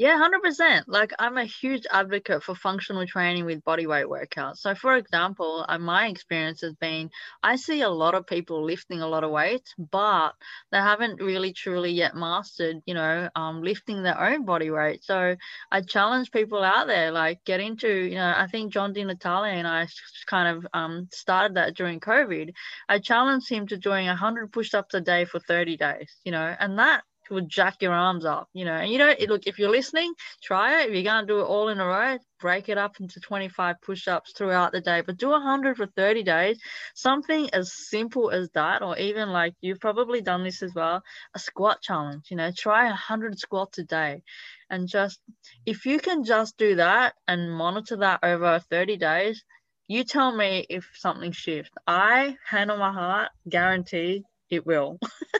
[0.00, 0.84] yeah, 100%.
[0.88, 4.56] Like, I'm a huge advocate for functional training with bodyweight workouts.
[4.56, 7.10] So, for example, uh, my experience has been
[7.42, 10.32] I see a lot of people lifting a lot of weights, but
[10.72, 15.04] they haven't really truly yet mastered, you know, um, lifting their own body weight.
[15.04, 15.36] So,
[15.70, 19.44] I challenge people out there, like, get into, you know, I think John Di Natale
[19.58, 19.86] and I
[20.26, 22.52] kind of um, started that during COVID.
[22.88, 26.56] I challenged him to doing 100 push ups a day for 30 days, you know,
[26.58, 28.74] and that will jack your arms up, you know.
[28.74, 30.12] And you know, look, if you're listening,
[30.42, 30.90] try it.
[30.90, 34.08] If going to do it all in a row, break it up into 25 push
[34.08, 36.58] ups throughout the day, but do 100 for 30 days.
[36.94, 41.02] Something as simple as that, or even like you've probably done this as well
[41.34, 44.22] a squat challenge, you know, try 100 squats a day.
[44.68, 45.20] And just
[45.66, 49.44] if you can just do that and monitor that over 30 days,
[49.88, 51.72] you tell me if something shifts.
[51.86, 54.98] I, hand on my heart, guarantee it will.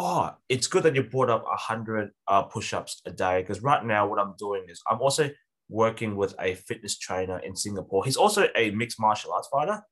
[0.00, 3.84] oh, it's good that you brought up 100 uh, push ups a day because right
[3.84, 5.30] now, what I'm doing is I'm also
[5.68, 8.04] working with a fitness trainer in Singapore.
[8.04, 9.82] He's also a mixed martial arts fighter.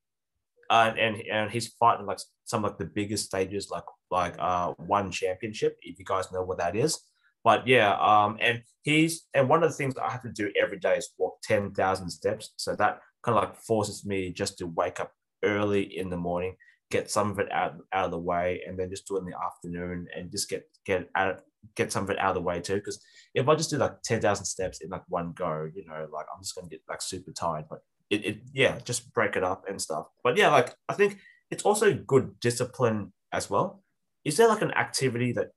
[0.71, 4.73] Uh, and and he's fighting like some of like the biggest stages, like like uh
[4.77, 5.79] one championship.
[5.81, 6.99] If you guys know what that is,
[7.43, 10.79] but yeah, um, and he's and one of the things I have to do every
[10.79, 12.53] day is walk ten thousand steps.
[12.57, 16.57] So that kind of like forces me just to wake up early in the morning,
[16.91, 19.27] get some of it out, out of the way, and then just do it in
[19.27, 21.41] the afternoon and just get get out
[21.75, 22.77] get some of it out of the way too.
[22.77, 23.03] Because
[23.35, 26.27] if I just do like ten thousand steps in like one go, you know, like
[26.35, 27.67] I'm just gonna get like super tired.
[27.69, 30.07] But it, it yeah, just break it up and stuff.
[30.23, 31.19] But yeah, like I think
[31.51, 33.83] it's also good discipline as well.
[34.25, 35.49] Is there like an activity that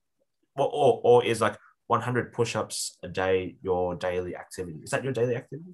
[0.55, 4.79] or, or, or is like 100 push-ups a day your daily activity?
[4.83, 5.71] Is that your daily activity?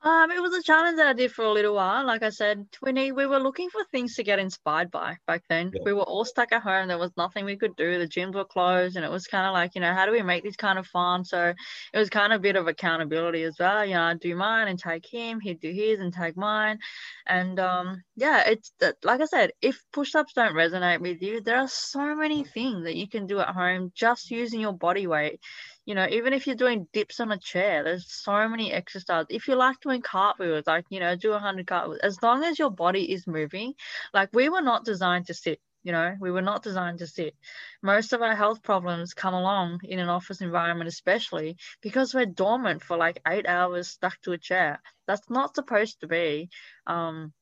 [0.00, 2.06] Um, it was a challenge that I did for a little while.
[2.06, 5.42] Like I said, we need, we were looking for things to get inspired by back
[5.48, 5.72] then.
[5.74, 5.80] Yeah.
[5.84, 6.86] We were all stuck at home.
[6.86, 7.98] There was nothing we could do.
[7.98, 10.22] The gyms were closed, and it was kind of like, you know, how do we
[10.22, 11.24] make this kind of fun?
[11.24, 11.52] So
[11.92, 13.84] it was kind of a bit of accountability as well.
[13.84, 15.40] You know, I'd do mine and take him.
[15.40, 16.78] He'd do his and take mine.
[17.26, 21.68] And um, yeah, it's like I said, if push-ups don't resonate with you, there are
[21.68, 25.40] so many things that you can do at home just using your body weight
[25.88, 29.28] you know, even if you're doing dips on a chair, there's so many exercises.
[29.30, 32.68] If you like doing cartwheels, like, you know, do 100 cartwheels, as long as your
[32.68, 33.72] body is moving,
[34.12, 37.34] like we were not designed to sit, you know, we were not designed to sit.
[37.82, 42.82] Most of our health problems come along in an office environment, especially because we're dormant
[42.82, 44.82] for like eight hours stuck to a chair.
[45.06, 46.50] That's not supposed to be.
[46.86, 47.32] Um,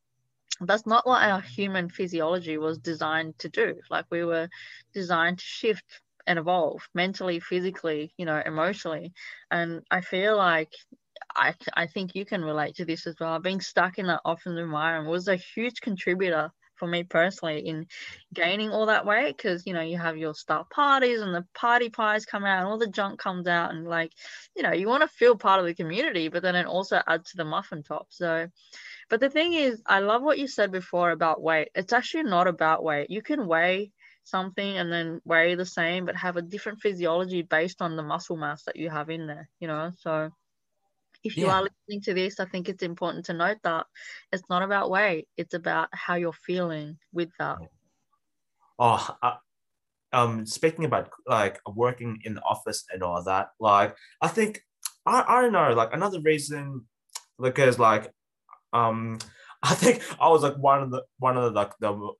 [0.61, 3.81] that's not what our human physiology was designed to do.
[3.91, 4.49] Like we were
[4.95, 9.12] designed to shift and evolve mentally, physically, you know, emotionally.
[9.51, 10.73] And I feel like
[11.35, 13.39] I, I think you can relate to this as well.
[13.39, 17.87] Being stuck in that office environment was a huge contributor for me personally in
[18.33, 21.89] gaining all that weight because you know you have your start parties and the party
[21.89, 24.12] pies come out and all the junk comes out and like
[24.55, 27.31] you know you want to feel part of the community but then it also adds
[27.31, 28.47] to the muffin top so
[29.09, 32.47] but the thing is i love what you said before about weight it's actually not
[32.47, 33.91] about weight you can weigh
[34.27, 38.37] something and then weigh the same but have a different physiology based on the muscle
[38.37, 40.31] mass that you have in there you know so
[41.23, 41.55] if you yeah.
[41.55, 43.87] are listening to this i think it's important to note that
[44.33, 47.57] it's not about weight it's about how you're feeling with that
[48.81, 49.37] oh uh,
[50.12, 54.61] um speaking about like working in the office and all that like i think
[55.07, 56.85] i, I don't know like another reason
[57.41, 58.11] because like
[58.73, 59.19] um
[59.62, 62.12] i think i was like one of the one of the like the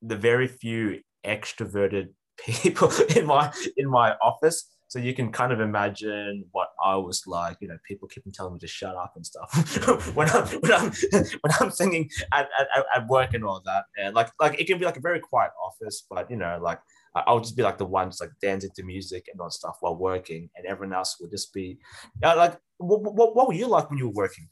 [0.00, 2.08] the very few extroverted
[2.38, 4.68] people in my in my office.
[4.88, 7.56] So you can kind of imagine what I was like.
[7.60, 9.50] You know, people keep telling me to shut up and stuff
[10.14, 13.84] when I'm when I'm when I'm singing at, at, at work and all that.
[13.98, 16.78] And like like it can be like a very quiet office, but you know, like
[17.14, 19.96] I'll just be like the one just like dancing to music and all stuff while
[19.96, 21.78] working, and everyone else will just be
[22.22, 22.34] yeah.
[22.34, 24.48] Like, what, what, what were you like when you were working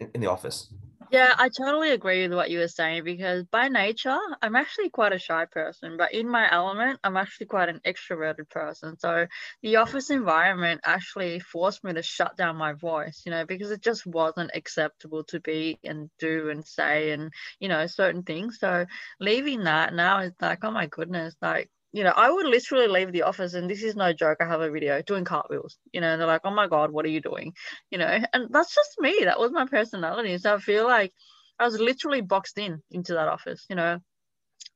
[0.00, 0.72] in, in the office?
[1.08, 5.12] Yeah, I totally agree with what you were saying because by nature, I'm actually quite
[5.12, 8.98] a shy person, but in my element, I'm actually quite an extroverted person.
[8.98, 9.28] So
[9.62, 13.82] the office environment actually forced me to shut down my voice, you know, because it
[13.82, 18.58] just wasn't acceptable to be and do and say and, you know, certain things.
[18.58, 18.86] So
[19.20, 23.12] leaving that now is like, oh my goodness, like you know, I would literally leave
[23.12, 24.38] the office, and this is no joke.
[24.40, 27.04] I have a video doing cartwheels, you know, and they're like, oh my God, what
[27.06, 27.54] are you doing?
[27.90, 29.20] You know, and that's just me.
[29.24, 30.36] That was my personality.
[30.38, 31.12] So I feel like
[31.58, 34.00] I was literally boxed in into that office, you know.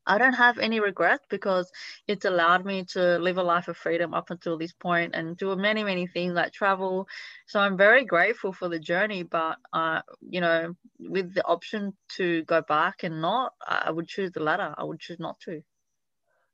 [0.06, 1.70] I don't have any regrets because
[2.08, 5.54] it's allowed me to live a life of freedom up until this point and do
[5.56, 7.06] many, many things like travel.
[7.46, 9.22] So I'm very grateful for the journey.
[9.22, 14.32] But, uh, you know, with the option to go back and not, I would choose
[14.32, 14.74] the latter.
[14.76, 15.62] I would choose not to.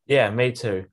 [0.06, 0.86] Yeah, me too.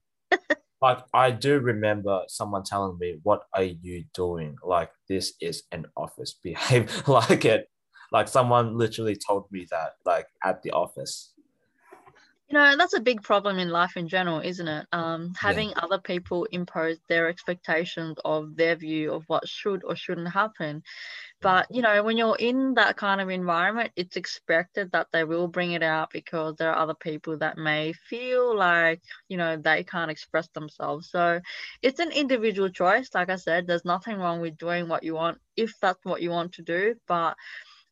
[0.82, 4.58] like I do remember someone telling me, "What are you doing?
[4.64, 6.34] Like this is an office.
[6.44, 7.70] Behave like it."
[8.14, 11.33] Like someone literally told me that, like at the office.
[12.54, 14.86] You know, that's a big problem in life in general, isn't it?
[14.92, 15.80] Um, having yeah.
[15.82, 20.84] other people impose their expectations of their view of what should or shouldn't happen.
[21.42, 25.48] But, you know, when you're in that kind of environment, it's expected that they will
[25.48, 29.84] bring it out because there are other people that may feel like, you know, they
[29.84, 31.10] can't express themselves.
[31.10, 31.42] So
[31.82, 33.10] it's an individual choice.
[33.16, 36.30] Like I said, there's nothing wrong with doing what you want if that's what you
[36.30, 36.94] want to do.
[37.08, 37.36] But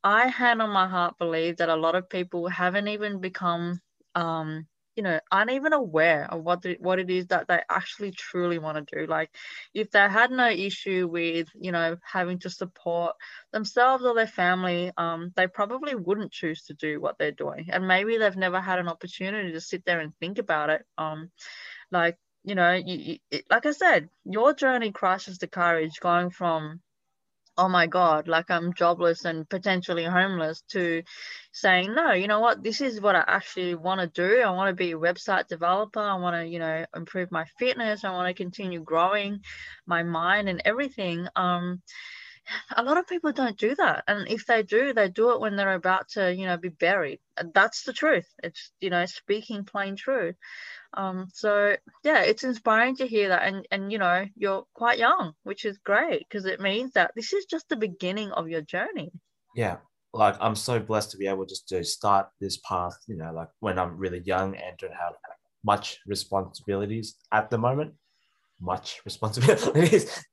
[0.03, 3.81] I hand on my heart believe that a lot of people haven't even become
[4.15, 8.11] um you know aren't even aware of what the, what it is that they actually
[8.11, 9.07] truly want to do.
[9.07, 9.29] Like
[9.73, 13.15] if they had no issue with you know having to support
[13.53, 17.67] themselves or their family um they probably wouldn't choose to do what they're doing.
[17.71, 20.83] And maybe they've never had an opportunity to sit there and think about it.
[20.97, 21.31] Um
[21.91, 26.81] like you know, you, you, like I said, your journey crashes the courage going from
[27.61, 31.03] oh my god like i'm jobless and potentially homeless to
[31.51, 32.63] saying no you know what?
[32.63, 34.41] This is what i actually want to do.
[34.41, 35.99] I want to be a website developer.
[35.99, 38.03] I want to you know improve my fitness.
[38.03, 39.41] I want to continue growing
[39.85, 41.27] my mind and everything.
[41.35, 41.81] Um
[42.75, 44.03] a lot of people don't do that.
[44.07, 47.19] And if they do they do it when they're about to you know be buried.
[47.53, 48.27] That's the truth.
[48.43, 50.35] It's you know speaking plain truth
[50.95, 55.33] um so yeah it's inspiring to hear that and and you know you're quite young
[55.43, 59.11] which is great because it means that this is just the beginning of your journey.
[59.55, 59.77] Yeah
[60.13, 63.47] like i'm so blessed to be able just to start this path you know like
[63.61, 65.13] when i'm really young and don't have
[65.63, 67.93] much responsibilities at the moment.
[68.59, 70.23] Much responsibilities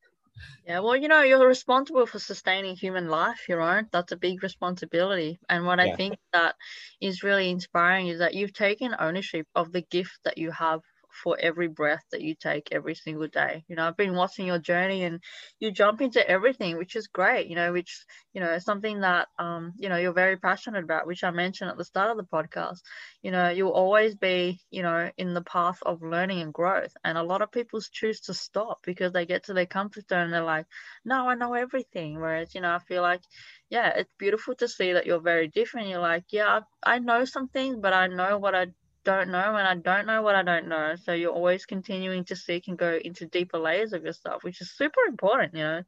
[0.66, 3.88] yeah, well, you know, you're responsible for sustaining human life, your own.
[3.92, 5.38] That's a big responsibility.
[5.48, 5.92] And what yeah.
[5.92, 6.57] I think that
[7.01, 10.81] is really inspiring is that you've taken ownership of the gift that you have
[11.22, 13.64] for every breath that you take every single day.
[13.68, 15.20] You know, I've been watching your journey and
[15.61, 19.72] you jump into everything, which is great, you know, which, you know, something that, um,
[19.76, 22.78] you know, you're very passionate about, which I mentioned at the start of the podcast.
[23.22, 26.92] You know, you'll always be, you know, in the path of learning and growth.
[27.04, 30.24] And a lot of people choose to stop because they get to their comfort zone
[30.24, 30.66] and they're like,
[31.04, 32.20] no, I know everything.
[32.20, 33.22] Whereas, you know, I feel like,
[33.70, 35.88] yeah, it's beautiful to see that you're very different.
[35.88, 38.68] You're like, yeah, I, I know some things, but I know what I
[39.04, 40.94] don't know and I don't know what I don't know.
[40.96, 44.72] So you're always continuing to seek and go into deeper layers of yourself, which is
[44.72, 45.82] super important, you know.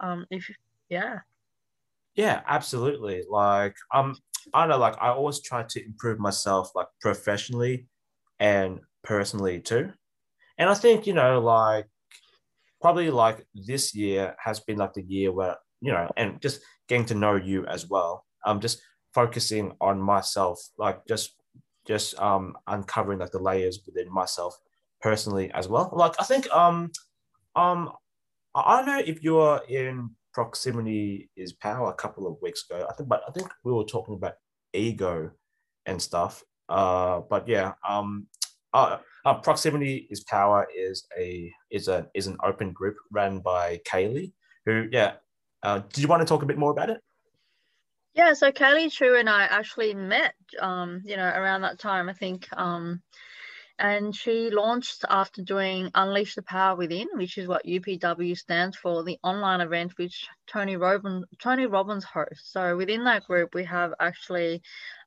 [0.00, 0.50] Um, if
[0.88, 1.20] yeah.
[2.14, 3.24] Yeah, absolutely.
[3.28, 4.16] Like um
[4.54, 7.86] I don't know, like I always try to improve myself like professionally
[8.38, 9.92] and personally too.
[10.58, 11.86] And I think, you know, like
[12.80, 17.06] probably like this year has been like the year where, you know, and just getting
[17.06, 18.24] to know you as well.
[18.44, 18.80] I'm just
[19.14, 21.34] focusing on myself, like just
[21.88, 24.60] just um, uncovering like the layers within myself
[25.00, 25.90] personally as well.
[25.92, 26.92] Like I think um
[27.56, 27.90] um
[28.54, 32.86] I don't know if you were in proximity is power a couple of weeks ago.
[32.88, 34.34] I think, but I think we were talking about
[34.72, 35.30] ego
[35.86, 36.42] and stuff.
[36.68, 38.26] Uh, but yeah, um,
[38.74, 43.80] uh, uh, proximity is power is a is a is an open group run by
[43.90, 44.32] Kaylee.
[44.66, 45.14] Who yeah,
[45.62, 47.00] uh, do you want to talk a bit more about it?
[48.18, 52.14] Yeah, so Kaylee Chu and I actually met, um, you know, around that time, I
[52.14, 52.48] think.
[52.52, 53.00] Um,
[53.78, 59.04] and she launched after doing Unleash the Power Within, which is what UPW stands for,
[59.04, 62.52] the online event which Tony Robbins, Tony Robbins hosts.
[62.52, 64.62] So within that group, we have actually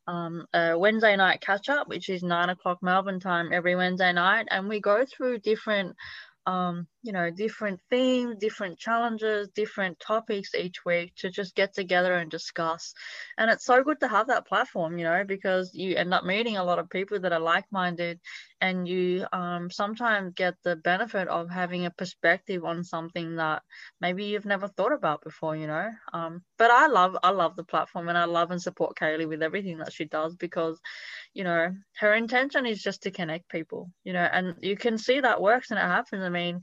[0.08, 4.48] um, a Wednesday night catch up, which is nine o'clock Melbourne time every Wednesday night,
[4.52, 5.98] and we go through different
[6.46, 12.14] um, you know, different themes, different challenges, different topics each week to just get together
[12.16, 12.94] and discuss.
[13.38, 16.58] And it's so good to have that platform, you know, because you end up meeting
[16.58, 18.20] a lot of people that are like minded
[18.62, 23.64] and you um, sometimes get the benefit of having a perspective on something that
[24.00, 25.90] maybe you've never thought about before, you know.
[26.14, 29.42] Um, but I love, I love the platform and I love and support Kaylee with
[29.42, 30.80] everything that she does because,
[31.34, 35.20] you know, her intention is just to connect people, you know, and you can see
[35.20, 36.24] that works and it happens.
[36.24, 36.62] I mean,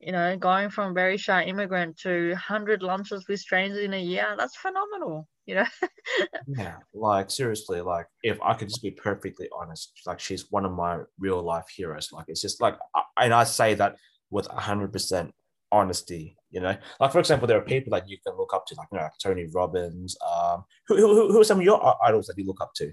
[0.00, 4.34] you know, going from very shy immigrant to 100 lunches with strangers in a year,
[4.36, 5.66] that's phenomenal, you know?
[6.46, 10.72] yeah, like seriously, like if I could just be perfectly honest, like she's one of
[10.72, 12.10] my real life heroes.
[12.12, 12.76] Like it's just like,
[13.18, 13.96] and I say that
[14.30, 15.30] with 100%
[15.72, 16.76] honesty, you know?
[17.00, 19.08] Like, for example, there are people that you can look up to, like, you know,
[19.22, 20.16] Tony Robbins.
[20.26, 22.92] Um, who, who, who are some of your idols that you look up to?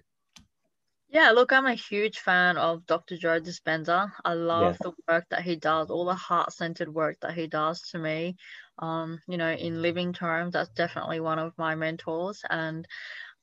[1.13, 3.17] Yeah, look, I'm a huge fan of Dr.
[3.17, 4.11] Joe Dispenza.
[4.25, 4.89] I love yeah.
[4.89, 8.35] the work that he does, all the heart-centered work that he does to me.
[8.79, 12.41] Um, you know, in living terms, that's definitely one of my mentors.
[12.49, 12.87] And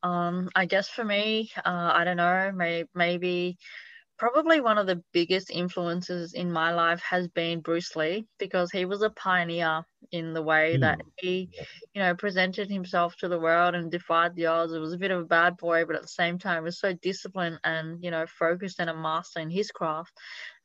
[0.03, 3.57] um, I guess for me, uh, I don't know, may, maybe
[4.21, 8.85] probably one of the biggest influences in my life has been Bruce Lee because he
[8.85, 10.81] was a pioneer in the way mm.
[10.81, 11.49] that he,
[11.95, 14.75] you know, presented himself to the world and defied the odds.
[14.75, 16.93] It was a bit of a bad boy, but at the same time was so
[16.93, 20.13] disciplined and, you know, focused and a master in his craft.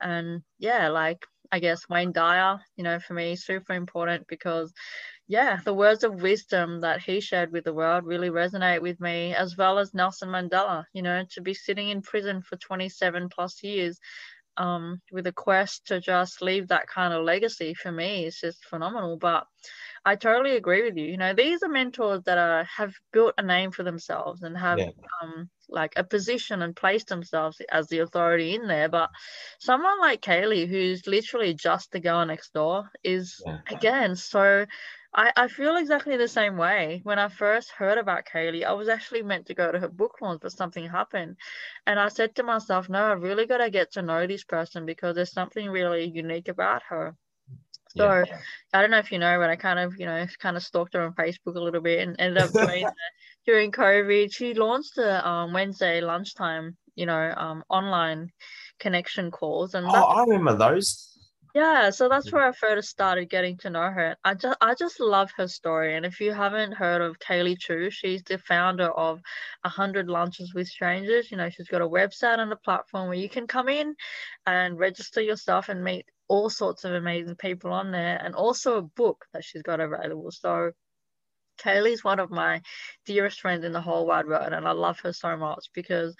[0.02, 4.74] And yeah, like I guess Wayne Dyer, you know, for me, super important because
[5.27, 9.33] yeah, the words of wisdom that he shared with the world really resonate with me,
[9.33, 10.85] as well as Nelson Mandela.
[10.93, 13.99] You know, to be sitting in prison for 27 plus years
[14.57, 18.63] um, with a quest to just leave that kind of legacy for me is just
[18.65, 19.17] phenomenal.
[19.17, 19.45] But
[20.05, 21.05] I totally agree with you.
[21.05, 24.80] You know, these are mentors that are have built a name for themselves and have
[24.80, 24.89] yeah.
[25.21, 28.88] um, like a position and placed themselves as the authority in there.
[28.88, 29.09] But
[29.59, 33.59] someone like Kaylee, who's literally just the girl next door, is yeah.
[33.69, 34.65] again so
[35.18, 36.99] I, I feel exactly the same way.
[37.03, 40.18] When I first heard about Kaylee, I was actually meant to go to her book
[40.22, 41.38] launch, but something happened.
[41.88, 44.86] And I said to myself, no, I really got to get to know this person
[44.86, 47.16] because there's something really unique about her.
[47.95, 48.38] So yeah.
[48.74, 50.95] I don't know if you know, but I kind of, you know, kind of stalked
[50.95, 52.86] her on Facebook a little bit and ended up doing
[53.45, 54.34] during COVID.
[54.34, 58.32] She launched a um, Wednesday lunchtime, you know, um, online
[58.80, 59.76] connection calls.
[59.76, 61.14] And oh, I remember those.
[61.56, 64.18] Yeah, so that's where I first started getting to know her.
[64.26, 65.95] I just I just love her story.
[65.95, 69.22] And if you haven't heard of Kaylee Chu, she's the founder of
[69.64, 71.32] A Hundred Lunches with Strangers.
[71.32, 73.95] You know, she's got a website and a platform where you can come in
[74.45, 78.82] and register yourself and meet all sorts of amazing people on there, and also a
[78.84, 80.32] book that she's got available.
[80.32, 80.74] So
[81.60, 82.62] Kaylee's one of my
[83.06, 86.16] dearest friends in the whole wide world, and I love her so much because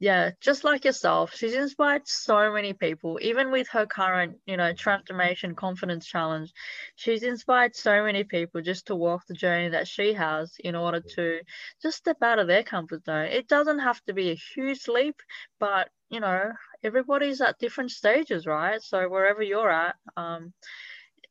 [0.00, 3.18] yeah, just like yourself, she's inspired so many people.
[3.20, 6.52] Even with her current, you know, transformation confidence challenge,
[6.96, 11.02] she's inspired so many people just to walk the journey that she has in order
[11.16, 11.40] to
[11.82, 13.26] just step out of their comfort zone.
[13.26, 15.20] It doesn't have to be a huge leap,
[15.58, 16.50] but you know,
[16.82, 18.80] everybody's at different stages, right?
[18.82, 20.54] So wherever you're at, um,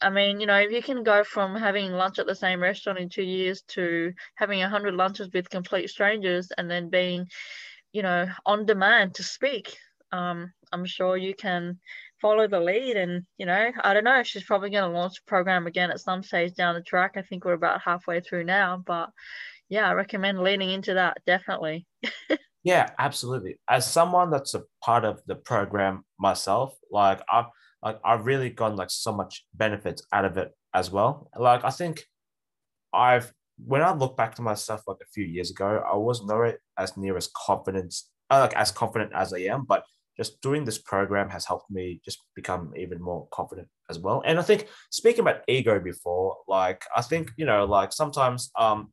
[0.01, 2.99] I mean, you know, if you can go from having lunch at the same restaurant
[2.99, 7.27] in two years to having a hundred lunches with complete strangers and then being
[7.93, 9.77] you know, on demand to speak.
[10.11, 11.79] Um, I'm sure you can
[12.21, 15.29] follow the lead and you know i don't know she's probably going to launch a
[15.29, 17.13] program again at some stage down the track.
[17.15, 19.09] I think we're about halfway through now but
[19.69, 21.85] yeah i recommend leaning into that definitely.
[22.61, 23.57] Yeah absolutely.
[23.69, 27.45] As someone that's a part of the program myself like i've
[27.81, 31.29] like i've really gotten like so much benefits out of it as well.
[31.37, 32.03] Like i think
[32.93, 33.31] i've
[33.65, 36.97] when I look back to myself like a few years ago, I was not as
[36.97, 37.95] near as confident,
[38.29, 39.65] uh, like as confident as I am.
[39.67, 39.83] But
[40.17, 44.21] just doing this program has helped me just become even more confident as well.
[44.25, 48.91] And I think speaking about ego before, like I think you know, like sometimes um,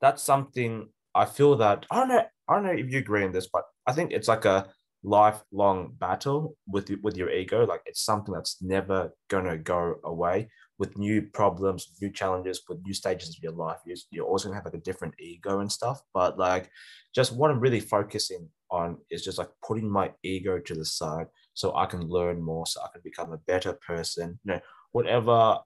[0.00, 2.24] that's something I feel that I don't know.
[2.48, 4.68] I don't know if you agree on this, but I think it's like a
[5.02, 7.64] lifelong battle with with your ego.
[7.64, 12.92] Like it's something that's never gonna go away with new problems, new challenges, with new
[12.92, 16.00] stages of your life, you're, you're always gonna have like a different ego and stuff.
[16.12, 16.70] But like,
[17.14, 21.26] just what I'm really focusing on is just like putting my ego to the side
[21.54, 24.38] so I can learn more, so I can become a better person.
[24.44, 24.60] You know,
[24.92, 25.58] whatever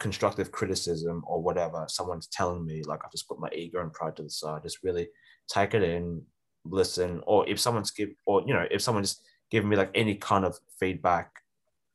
[0.00, 4.16] constructive criticism or whatever someone's telling me, like I just put my ego and pride
[4.16, 5.08] to the side, just really
[5.48, 6.22] take it in,
[6.70, 10.44] listen, or if someone's give, or you know, if someone's giving me like any kind
[10.44, 11.30] of feedback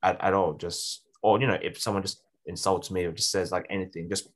[0.02, 3.52] at, at all, just or you know, if someone just insults me or just says
[3.52, 4.30] like anything, just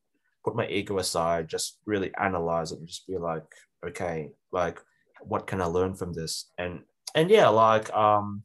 [0.43, 3.43] put my ego aside, just really analyze it and just be like,
[3.85, 4.79] okay, like
[5.21, 6.51] what can I learn from this?
[6.57, 6.81] And
[7.15, 8.43] and yeah, like um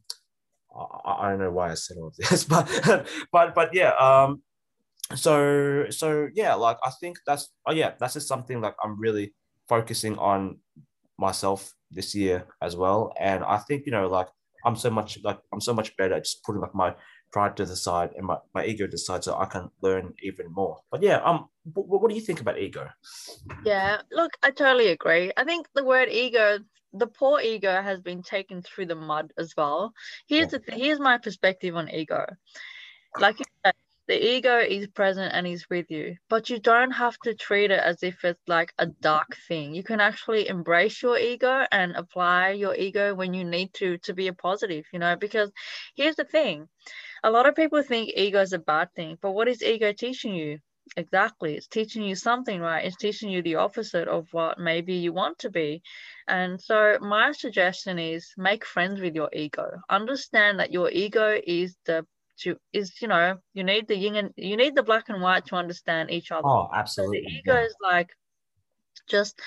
[0.75, 4.41] I, I don't know why I said all of this, but but but yeah, um
[5.15, 9.33] so so yeah, like I think that's oh yeah, that's just something like I'm really
[9.69, 10.59] focusing on
[11.17, 13.13] myself this year as well.
[13.19, 14.27] And I think, you know, like
[14.65, 16.95] I'm so much like I'm so much better at just putting like my
[17.31, 20.13] pride to the side and my, my ego to the side so I can learn
[20.21, 20.79] even more.
[20.91, 22.87] But yeah, um, what, what do you think about ego?
[23.65, 25.31] Yeah, look, I totally agree.
[25.35, 26.59] I think the word ego,
[26.93, 29.93] the poor ego has been taken through the mud as well.
[30.27, 30.59] Here's yeah.
[30.65, 32.25] the here's my perspective on ego.
[33.19, 33.73] Like you said,
[34.13, 37.79] the ego is present and is with you, but you don't have to treat it
[37.79, 39.73] as if it's like a dark thing.
[39.73, 44.13] You can actually embrace your ego and apply your ego when you need to to
[44.13, 45.51] be a positive, you know, because
[45.95, 46.69] here's the thing
[47.23, 50.35] a lot of people think ego is a bad thing, but what is ego teaching
[50.35, 50.59] you?
[50.95, 51.55] Exactly.
[51.55, 52.85] It's teaching you something, right?
[52.85, 55.81] It's teaching you the opposite of what maybe you want to be.
[56.27, 59.67] And so, my suggestion is make friends with your ego.
[59.89, 62.05] Understand that your ego is the
[62.39, 65.45] to is you know you need the yin and you need the black and white
[65.45, 66.47] to understand each other.
[66.47, 67.19] Oh, absolutely.
[67.19, 67.65] So the ego yeah.
[67.65, 68.09] is like
[69.07, 69.39] just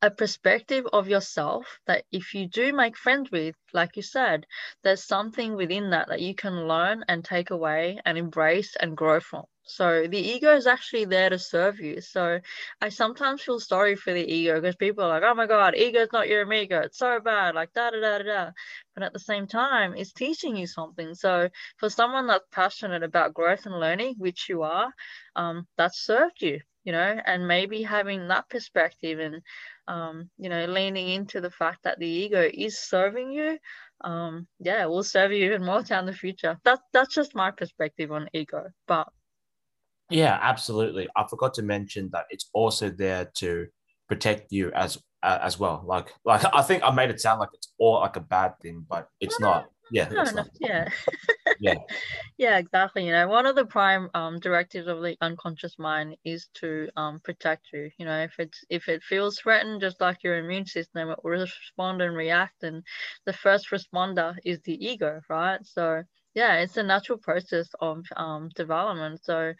[0.00, 4.46] a perspective of yourself that if you do make friends with, like you said,
[4.82, 9.20] there's something within that that you can learn and take away and embrace and grow
[9.20, 9.44] from.
[9.64, 12.00] So the ego is actually there to serve you.
[12.00, 12.40] So
[12.80, 16.12] I sometimes feel sorry for the ego because people are like, oh my God, ego's
[16.12, 16.80] not your amigo.
[16.80, 18.50] It's so bad, like da da da da da.
[18.94, 21.14] But at the same time, it's teaching you something.
[21.14, 24.92] So for someone that's passionate about growth and learning, which you are,
[25.36, 29.42] um, that's served you you know, and maybe having that perspective and,
[29.88, 33.58] um, you know, leaning into the fact that the ego is serving you,
[34.02, 36.58] um, yeah, will serve you even more down the future.
[36.64, 38.70] That, that's just my perspective on ego.
[38.86, 39.08] But
[40.10, 41.08] yeah, absolutely.
[41.16, 43.66] I forgot to mention that it's also there to
[44.08, 45.82] protect you as uh, as well.
[45.86, 48.84] Like like I think I made it sound like it's all like a bad thing,
[48.88, 49.66] but it's not.
[49.92, 50.08] Yeah.
[50.60, 50.86] Yeah.
[51.58, 51.74] yeah.
[52.38, 53.06] Yeah, exactly.
[53.06, 57.20] You know, one of the prime um, directives of the unconscious mind is to um,
[57.20, 57.90] protect you.
[57.98, 61.32] You know, if it's if it feels threatened, just like your immune system, it will
[61.32, 62.62] respond and react.
[62.64, 62.84] And
[63.26, 65.64] the first responder is the ego, right?
[65.64, 69.24] So yeah, it's a natural process of um, development.
[69.24, 69.54] So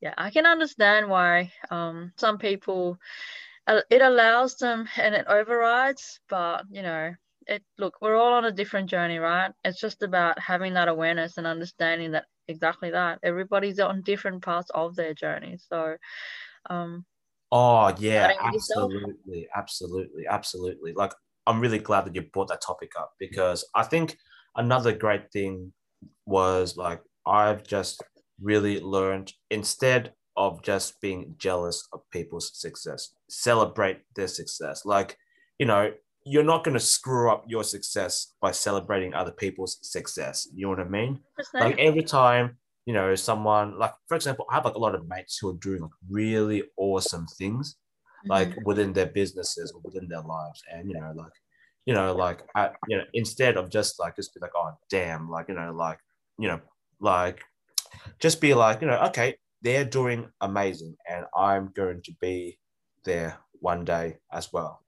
[0.00, 2.98] yeah, I can understand why um, some people
[3.66, 7.14] uh, it allows them and it overrides, but you know,
[7.46, 9.52] it look we're all on a different journey right?
[9.64, 13.18] It's just about having that awareness and understanding that exactly that.
[13.22, 15.96] Everybody's on different parts of their journey so
[16.68, 17.04] um
[17.52, 20.92] oh yeah absolutely absolutely absolutely.
[20.92, 21.12] Like
[21.46, 24.18] i'm really glad that you brought that topic up because i think
[24.56, 25.72] another great thing
[26.26, 28.02] was like i've just
[28.42, 34.84] really learned instead of just being jealous of people's success celebrate their success.
[34.84, 35.16] Like
[35.58, 35.92] you know
[36.26, 40.48] you're not going to screw up your success by celebrating other people's success.
[40.52, 41.20] You know what I mean?
[41.54, 45.08] Like every time, you know, someone like, for example, I have like a lot of
[45.08, 48.30] mates who are doing like really awesome things, mm-hmm.
[48.30, 51.32] like within their businesses or within their lives, and you know, like,
[51.86, 55.30] you know, like, I, you know, instead of just like just be like, oh damn,
[55.30, 56.00] like you know, like,
[56.40, 56.60] you know,
[56.98, 57.44] like,
[58.18, 62.58] just be like, you know, okay, they're doing amazing, and I'm going to be
[63.04, 64.80] there one day as well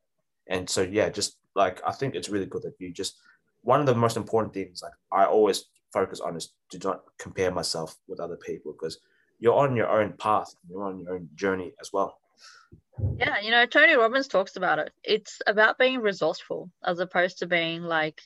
[0.49, 3.17] and so yeah, just like I think it's really good that you just
[3.63, 7.51] one of the most important things like I always focus on is to not compare
[7.51, 8.99] myself with other people because
[9.39, 12.19] you're on your own path, you're on your own journey as well.
[13.17, 14.93] Yeah, you know, Tony Robbins talks about it.
[15.05, 18.21] It's about being resourceful as opposed to being like,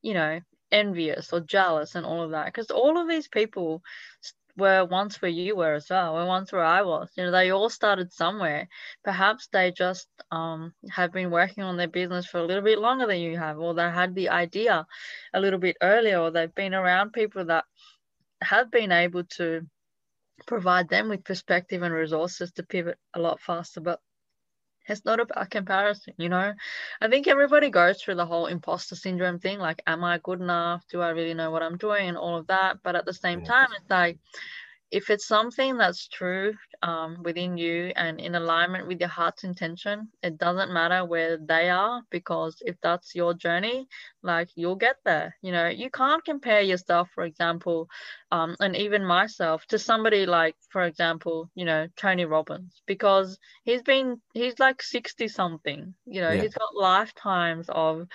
[0.00, 2.46] you know, envious or jealous and all of that.
[2.46, 3.82] Because all of these people
[4.56, 7.10] were once where you were as well, were once where I was.
[7.16, 8.68] You know, they all started somewhere.
[9.04, 13.06] Perhaps they just um, have been working on their business for a little bit longer
[13.06, 14.86] than you have, or they had the idea
[15.34, 17.64] a little bit earlier, or they've been around people that
[18.42, 19.62] have been able to
[20.46, 23.80] provide them with perspective and resources to pivot a lot faster.
[23.80, 24.00] But
[24.86, 26.52] it's not about comparison, you know.
[27.00, 30.84] I think everybody goes through the whole imposter syndrome thing like, am I good enough?
[30.88, 32.08] Do I really know what I'm doing?
[32.08, 32.78] And all of that.
[32.82, 34.18] But at the same time, it's like,
[34.92, 40.08] if it's something that's true um, within you and in alignment with your heart's intention,
[40.22, 43.88] it doesn't matter where they are because if that's your journey,
[44.22, 45.34] like you'll get there.
[45.40, 47.88] You know, you can't compare yourself, for example,
[48.30, 53.82] um, and even myself to somebody like, for example, you know, Tony Robbins, because he's
[53.82, 56.42] been, he's like 60 something, you know, yeah.
[56.42, 58.06] he's got lifetimes of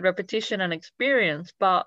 [0.00, 1.86] repetition and experience, but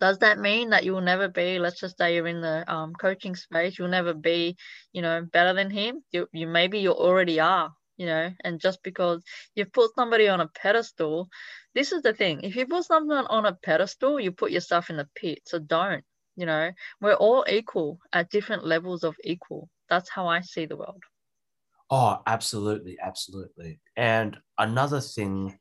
[0.00, 3.34] does that mean that you'll never be let's just say you're in the um, coaching
[3.34, 4.56] space you'll never be
[4.92, 6.02] you know better than him?
[6.12, 9.22] You, you maybe you already are you know and just because
[9.54, 11.28] you've put somebody on a pedestal
[11.74, 12.40] this is the thing.
[12.42, 15.40] If you put someone on a pedestal you put yourself in the pit.
[15.46, 16.04] So don't
[16.36, 16.70] you know.
[17.00, 19.68] We're all equal at different levels of equal.
[19.88, 21.02] That's how i see the world.
[21.90, 23.80] Oh absolutely absolutely.
[23.96, 25.58] And another thing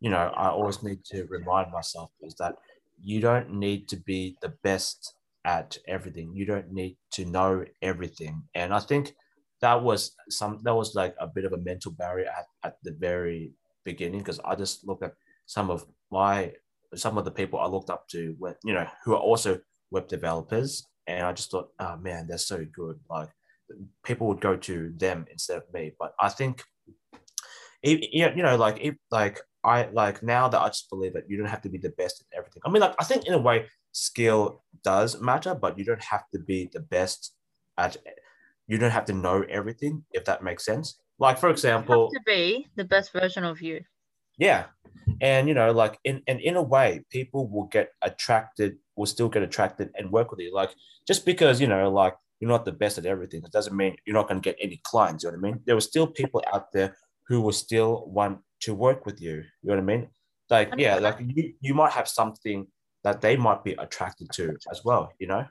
[0.00, 2.54] you know i always need to remind myself is that
[3.02, 6.32] you don't need to be the best at everything.
[6.34, 8.42] You don't need to know everything.
[8.54, 9.14] And I think
[9.60, 12.92] that was some that was like a bit of a mental barrier at, at the
[12.92, 13.52] very
[13.84, 15.14] beginning because I just look at
[15.46, 16.52] some of my
[16.94, 20.08] some of the people I looked up to when you know who are also web
[20.08, 23.00] developers and I just thought, oh man, they're so good.
[23.08, 23.30] Like
[24.04, 25.92] people would go to them instead of me.
[25.98, 26.62] But I think
[27.82, 31.46] you know, like if like I like now that I just believe that you don't
[31.46, 32.62] have to be the best at everything.
[32.64, 36.24] I mean, like I think in a way skill does matter, but you don't have
[36.32, 37.34] to be the best
[37.76, 37.96] at.
[38.66, 41.00] You don't have to know everything, if that makes sense.
[41.18, 43.80] Like for example, to be the best version of you.
[44.38, 44.66] Yeah,
[45.20, 49.28] and you know, like in and in a way, people will get attracted, will still
[49.28, 50.54] get attracted and work with you.
[50.54, 50.70] Like
[51.06, 54.14] just because you know, like you're not the best at everything, it doesn't mean you're
[54.14, 55.24] not going to get any clients.
[55.24, 55.60] You know what I mean?
[55.66, 56.94] There were still people out there
[57.28, 59.36] who will still want to work with you.
[59.62, 60.08] You know what I mean?
[60.50, 62.66] Like, yeah, like you, you might have something
[63.04, 65.44] that they might be attracted to as well, you know?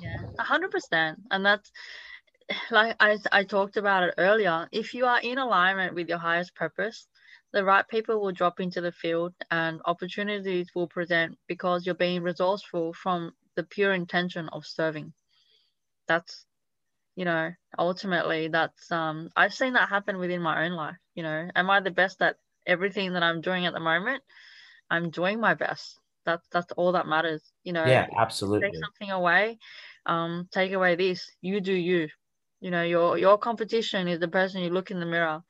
[0.00, 1.18] Yeah, a hundred percent.
[1.30, 1.70] And that's
[2.70, 4.68] like I, I talked about it earlier.
[4.72, 7.06] If you are in alignment with your highest purpose,
[7.52, 12.22] the right people will drop into the field and opportunities will present because you're being
[12.22, 15.12] resourceful from the pure intention of serving.
[16.06, 16.46] That's
[17.20, 20.96] you know, ultimately that's um I've seen that happen within my own life.
[21.16, 24.22] You know, am I the best at everything that I'm doing at the moment?
[24.90, 25.98] I'm doing my best.
[26.26, 27.42] That's that's all that matters.
[27.64, 28.68] You know, yeah, absolutely.
[28.70, 29.58] Take something away,
[30.06, 31.30] um, take away this.
[31.42, 32.08] You do you.
[32.60, 35.42] You know, your your competition is the person you look in the mirror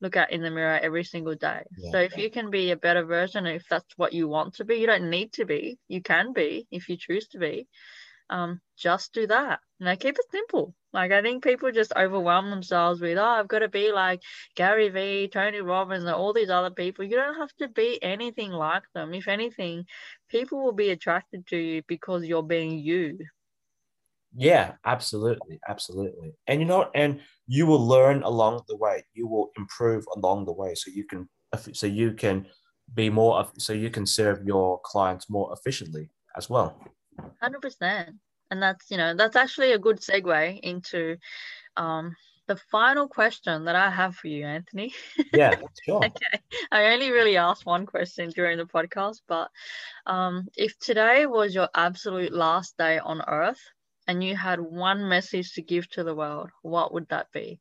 [0.00, 1.64] look at in the mirror every single day.
[1.76, 1.92] Yeah.
[1.92, 4.76] So if you can be a better version, if that's what you want to be,
[4.76, 5.78] you don't need to be.
[5.88, 7.68] You can be if you choose to be.
[8.30, 9.60] Um, just do that.
[9.78, 10.74] You know, keep it simple.
[10.94, 14.22] Like I think people just overwhelm themselves with, oh, I've got to be like
[14.54, 17.04] Gary Vee, Tony Robbins, and all these other people.
[17.04, 19.12] You don't have to be anything like them.
[19.12, 19.86] If anything,
[20.30, 23.18] people will be attracted to you because you're being you.
[24.36, 26.34] Yeah, absolutely, absolutely.
[26.46, 29.04] And you know, and you will learn along the way.
[29.14, 31.28] You will improve along the way, so you can,
[31.72, 32.46] so you can
[32.94, 36.78] be more, so you can serve your clients more efficiently as well.
[37.40, 38.16] Hundred percent,
[38.54, 41.16] and that's you know that's actually a good segue into
[41.76, 42.14] um,
[42.46, 44.94] the final question that I have for you, Anthony.
[45.32, 46.04] Yeah, sure.
[46.04, 46.38] okay.
[46.70, 49.50] I only really asked one question during the podcast, but
[50.06, 53.60] um, if today was your absolute last day on Earth,
[54.06, 57.58] and you had one message to give to the world, what would that be?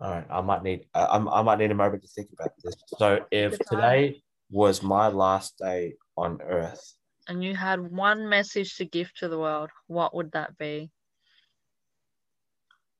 [0.00, 2.74] All right, I might need I, I might need a moment to think about this.
[2.98, 6.96] So, if today was my last day on Earth,
[7.28, 10.90] and you had one message to give to the world, what would that be?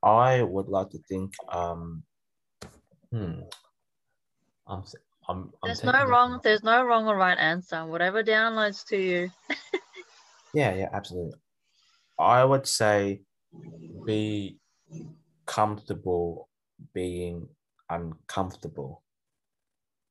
[0.01, 1.33] I would like to think.
[1.49, 2.03] Um,
[3.11, 3.41] hmm.
[4.67, 4.83] I'm.
[5.29, 6.41] I'm, I'm there's no wrong.
[6.43, 7.85] There's no wrong or right answer.
[7.85, 9.31] Whatever downloads to you.
[10.53, 10.75] yeah.
[10.75, 10.89] Yeah.
[10.91, 11.39] Absolutely.
[12.19, 13.21] I would say
[14.05, 14.57] be
[15.45, 16.49] comfortable
[16.93, 17.47] being
[17.89, 19.01] uncomfortable.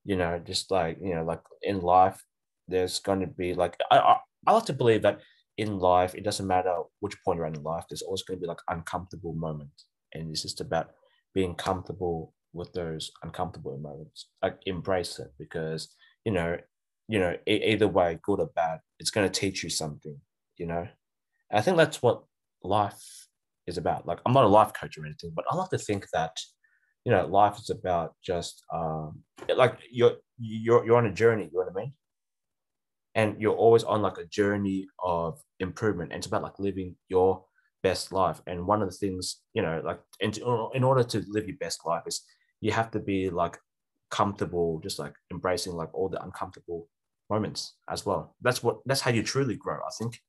[0.04, 2.24] You know, just like, you know, like in life,
[2.72, 4.16] there's going to be like, I, I,
[4.46, 5.20] I like to believe that
[5.58, 8.48] in life, it doesn't matter which point you're in life, there's always going to be
[8.48, 9.86] like uncomfortable moments.
[10.12, 10.90] And it's just about
[11.34, 14.28] being comfortable with those uncomfortable moments.
[14.42, 15.88] Like embrace it because,
[16.24, 16.56] you know,
[17.08, 20.16] you know, either way, good or bad, it's going to teach you something,
[20.56, 20.86] you know?
[21.50, 22.24] And I think that's what
[22.62, 23.02] life
[23.66, 24.06] is about.
[24.06, 26.36] Like, I'm not a life coach or anything, but I like to think that,
[27.04, 29.22] you know, life is about just um,
[29.54, 31.44] like you're you're you're on a journey.
[31.52, 31.92] You know what I mean?
[33.14, 36.12] And you're always on like a journey of improvement.
[36.12, 37.44] And it's about like living your
[37.82, 38.40] best life.
[38.46, 40.32] And one of the things, you know, like in,
[40.74, 42.22] in order to live your best life is
[42.60, 43.58] you have to be like
[44.10, 46.88] comfortable, just like embracing like all the uncomfortable
[47.28, 48.36] moments as well.
[48.40, 50.20] That's what that's how you truly grow, I think.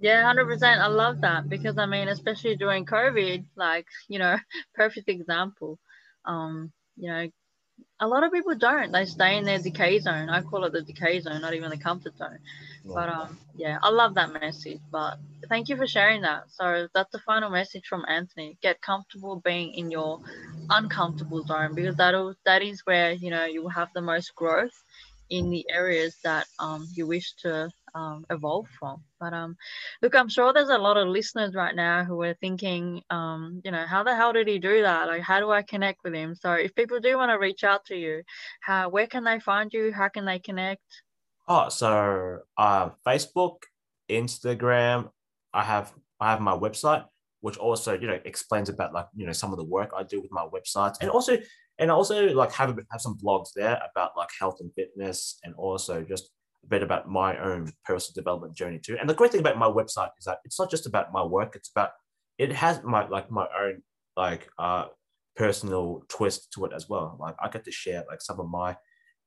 [0.00, 0.80] Yeah, hundred percent.
[0.80, 4.36] I love that because I mean, especially during COVID, like you know,
[4.74, 5.78] perfect example.
[6.24, 7.28] Um, you know,
[8.00, 8.92] a lot of people don't.
[8.92, 10.28] They stay in their decay zone.
[10.30, 12.38] I call it the decay zone, not even the comfort zone.
[12.94, 14.80] But um, yeah, I love that message.
[14.90, 15.16] But
[15.48, 16.44] thank you for sharing that.
[16.48, 18.56] So that's the final message from Anthony.
[18.62, 20.20] Get comfortable being in your
[20.70, 24.72] uncomfortable zone because that'll that is where you know you will have the most growth
[25.30, 29.02] in the areas that um, you wish to um, evolve from.
[29.18, 29.56] But um,
[30.02, 33.70] look, I'm sure there's a lot of listeners right now who are thinking, um, you
[33.70, 35.08] know, how the hell did he do that?
[35.08, 36.34] Like, how do I connect with him?
[36.34, 38.22] So, if people do want to reach out to you,
[38.60, 39.92] how where can they find you?
[39.92, 40.82] How can they connect?
[41.48, 43.56] Oh, so uh, Facebook,
[44.08, 45.10] Instagram.
[45.52, 47.04] I have I have my website,
[47.40, 50.20] which also you know explains about like you know some of the work I do
[50.20, 51.38] with my websites, and also
[51.78, 56.02] and also like have have some blogs there about like health and fitness, and also
[56.02, 56.30] just
[56.68, 58.96] bit about my own personal development journey too.
[58.98, 61.54] And the great thing about my website is that it's not just about my work;
[61.56, 61.90] it's about
[62.38, 63.82] it has my like my own
[64.16, 64.86] like uh
[65.36, 67.16] personal twist to it as well.
[67.20, 68.76] Like I get to share like some of my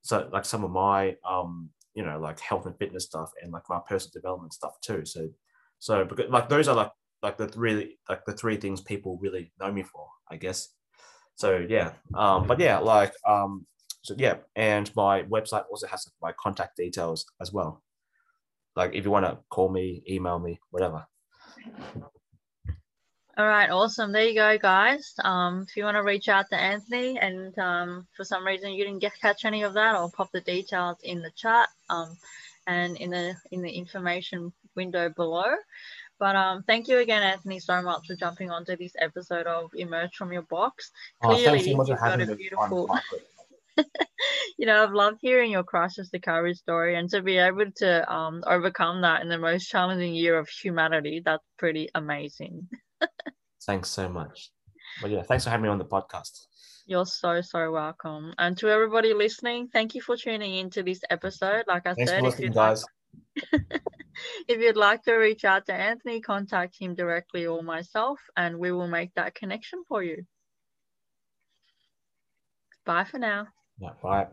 [0.02, 3.64] so like some of my um you know like health and fitness stuff and like
[3.70, 5.06] my personal development stuff too.
[5.06, 5.30] So
[5.80, 9.52] so because like those are like like the really like the three things people really
[9.60, 10.70] know me for, I guess.
[11.36, 13.66] So yeah, um, but yeah, like um,
[14.02, 17.84] so yeah, and my website also has my contact details as well.
[18.76, 21.06] Like if you want to call me, email me, whatever.
[23.38, 24.12] All right, awesome.
[24.12, 25.14] There you go, guys.
[25.24, 28.84] Um, if you want to reach out to Anthony and um, for some reason you
[28.84, 32.18] didn't get catch any of that, I'll pop the details in the chat um,
[32.68, 35.54] and in the in the information window below.
[36.20, 40.16] But um, thank you again, Anthony, so much for jumping onto this episode of Emerge
[40.16, 40.92] from Your Box.
[41.24, 42.90] Clearly, oh, so you've got a beautiful.
[44.58, 48.44] you know, I've loved hearing your crisis recovery story and to be able to um,
[48.46, 51.22] overcome that in the most challenging year of humanity.
[51.24, 52.68] That's pretty amazing.
[53.66, 54.52] thanks so much.
[55.02, 56.48] But yeah, thanks for having me on the podcast.
[56.86, 58.34] You're so so welcome.
[58.38, 61.64] And to everybody listening, thank you for tuning into this episode.
[61.68, 62.84] Like I thanks said, for listening, guys.
[64.48, 68.72] if you'd like to reach out to Anthony, contact him directly or myself, and we
[68.72, 70.24] will make that connection for you.
[72.86, 73.48] Bye for now.
[73.82, 74.28] Yeah, bye.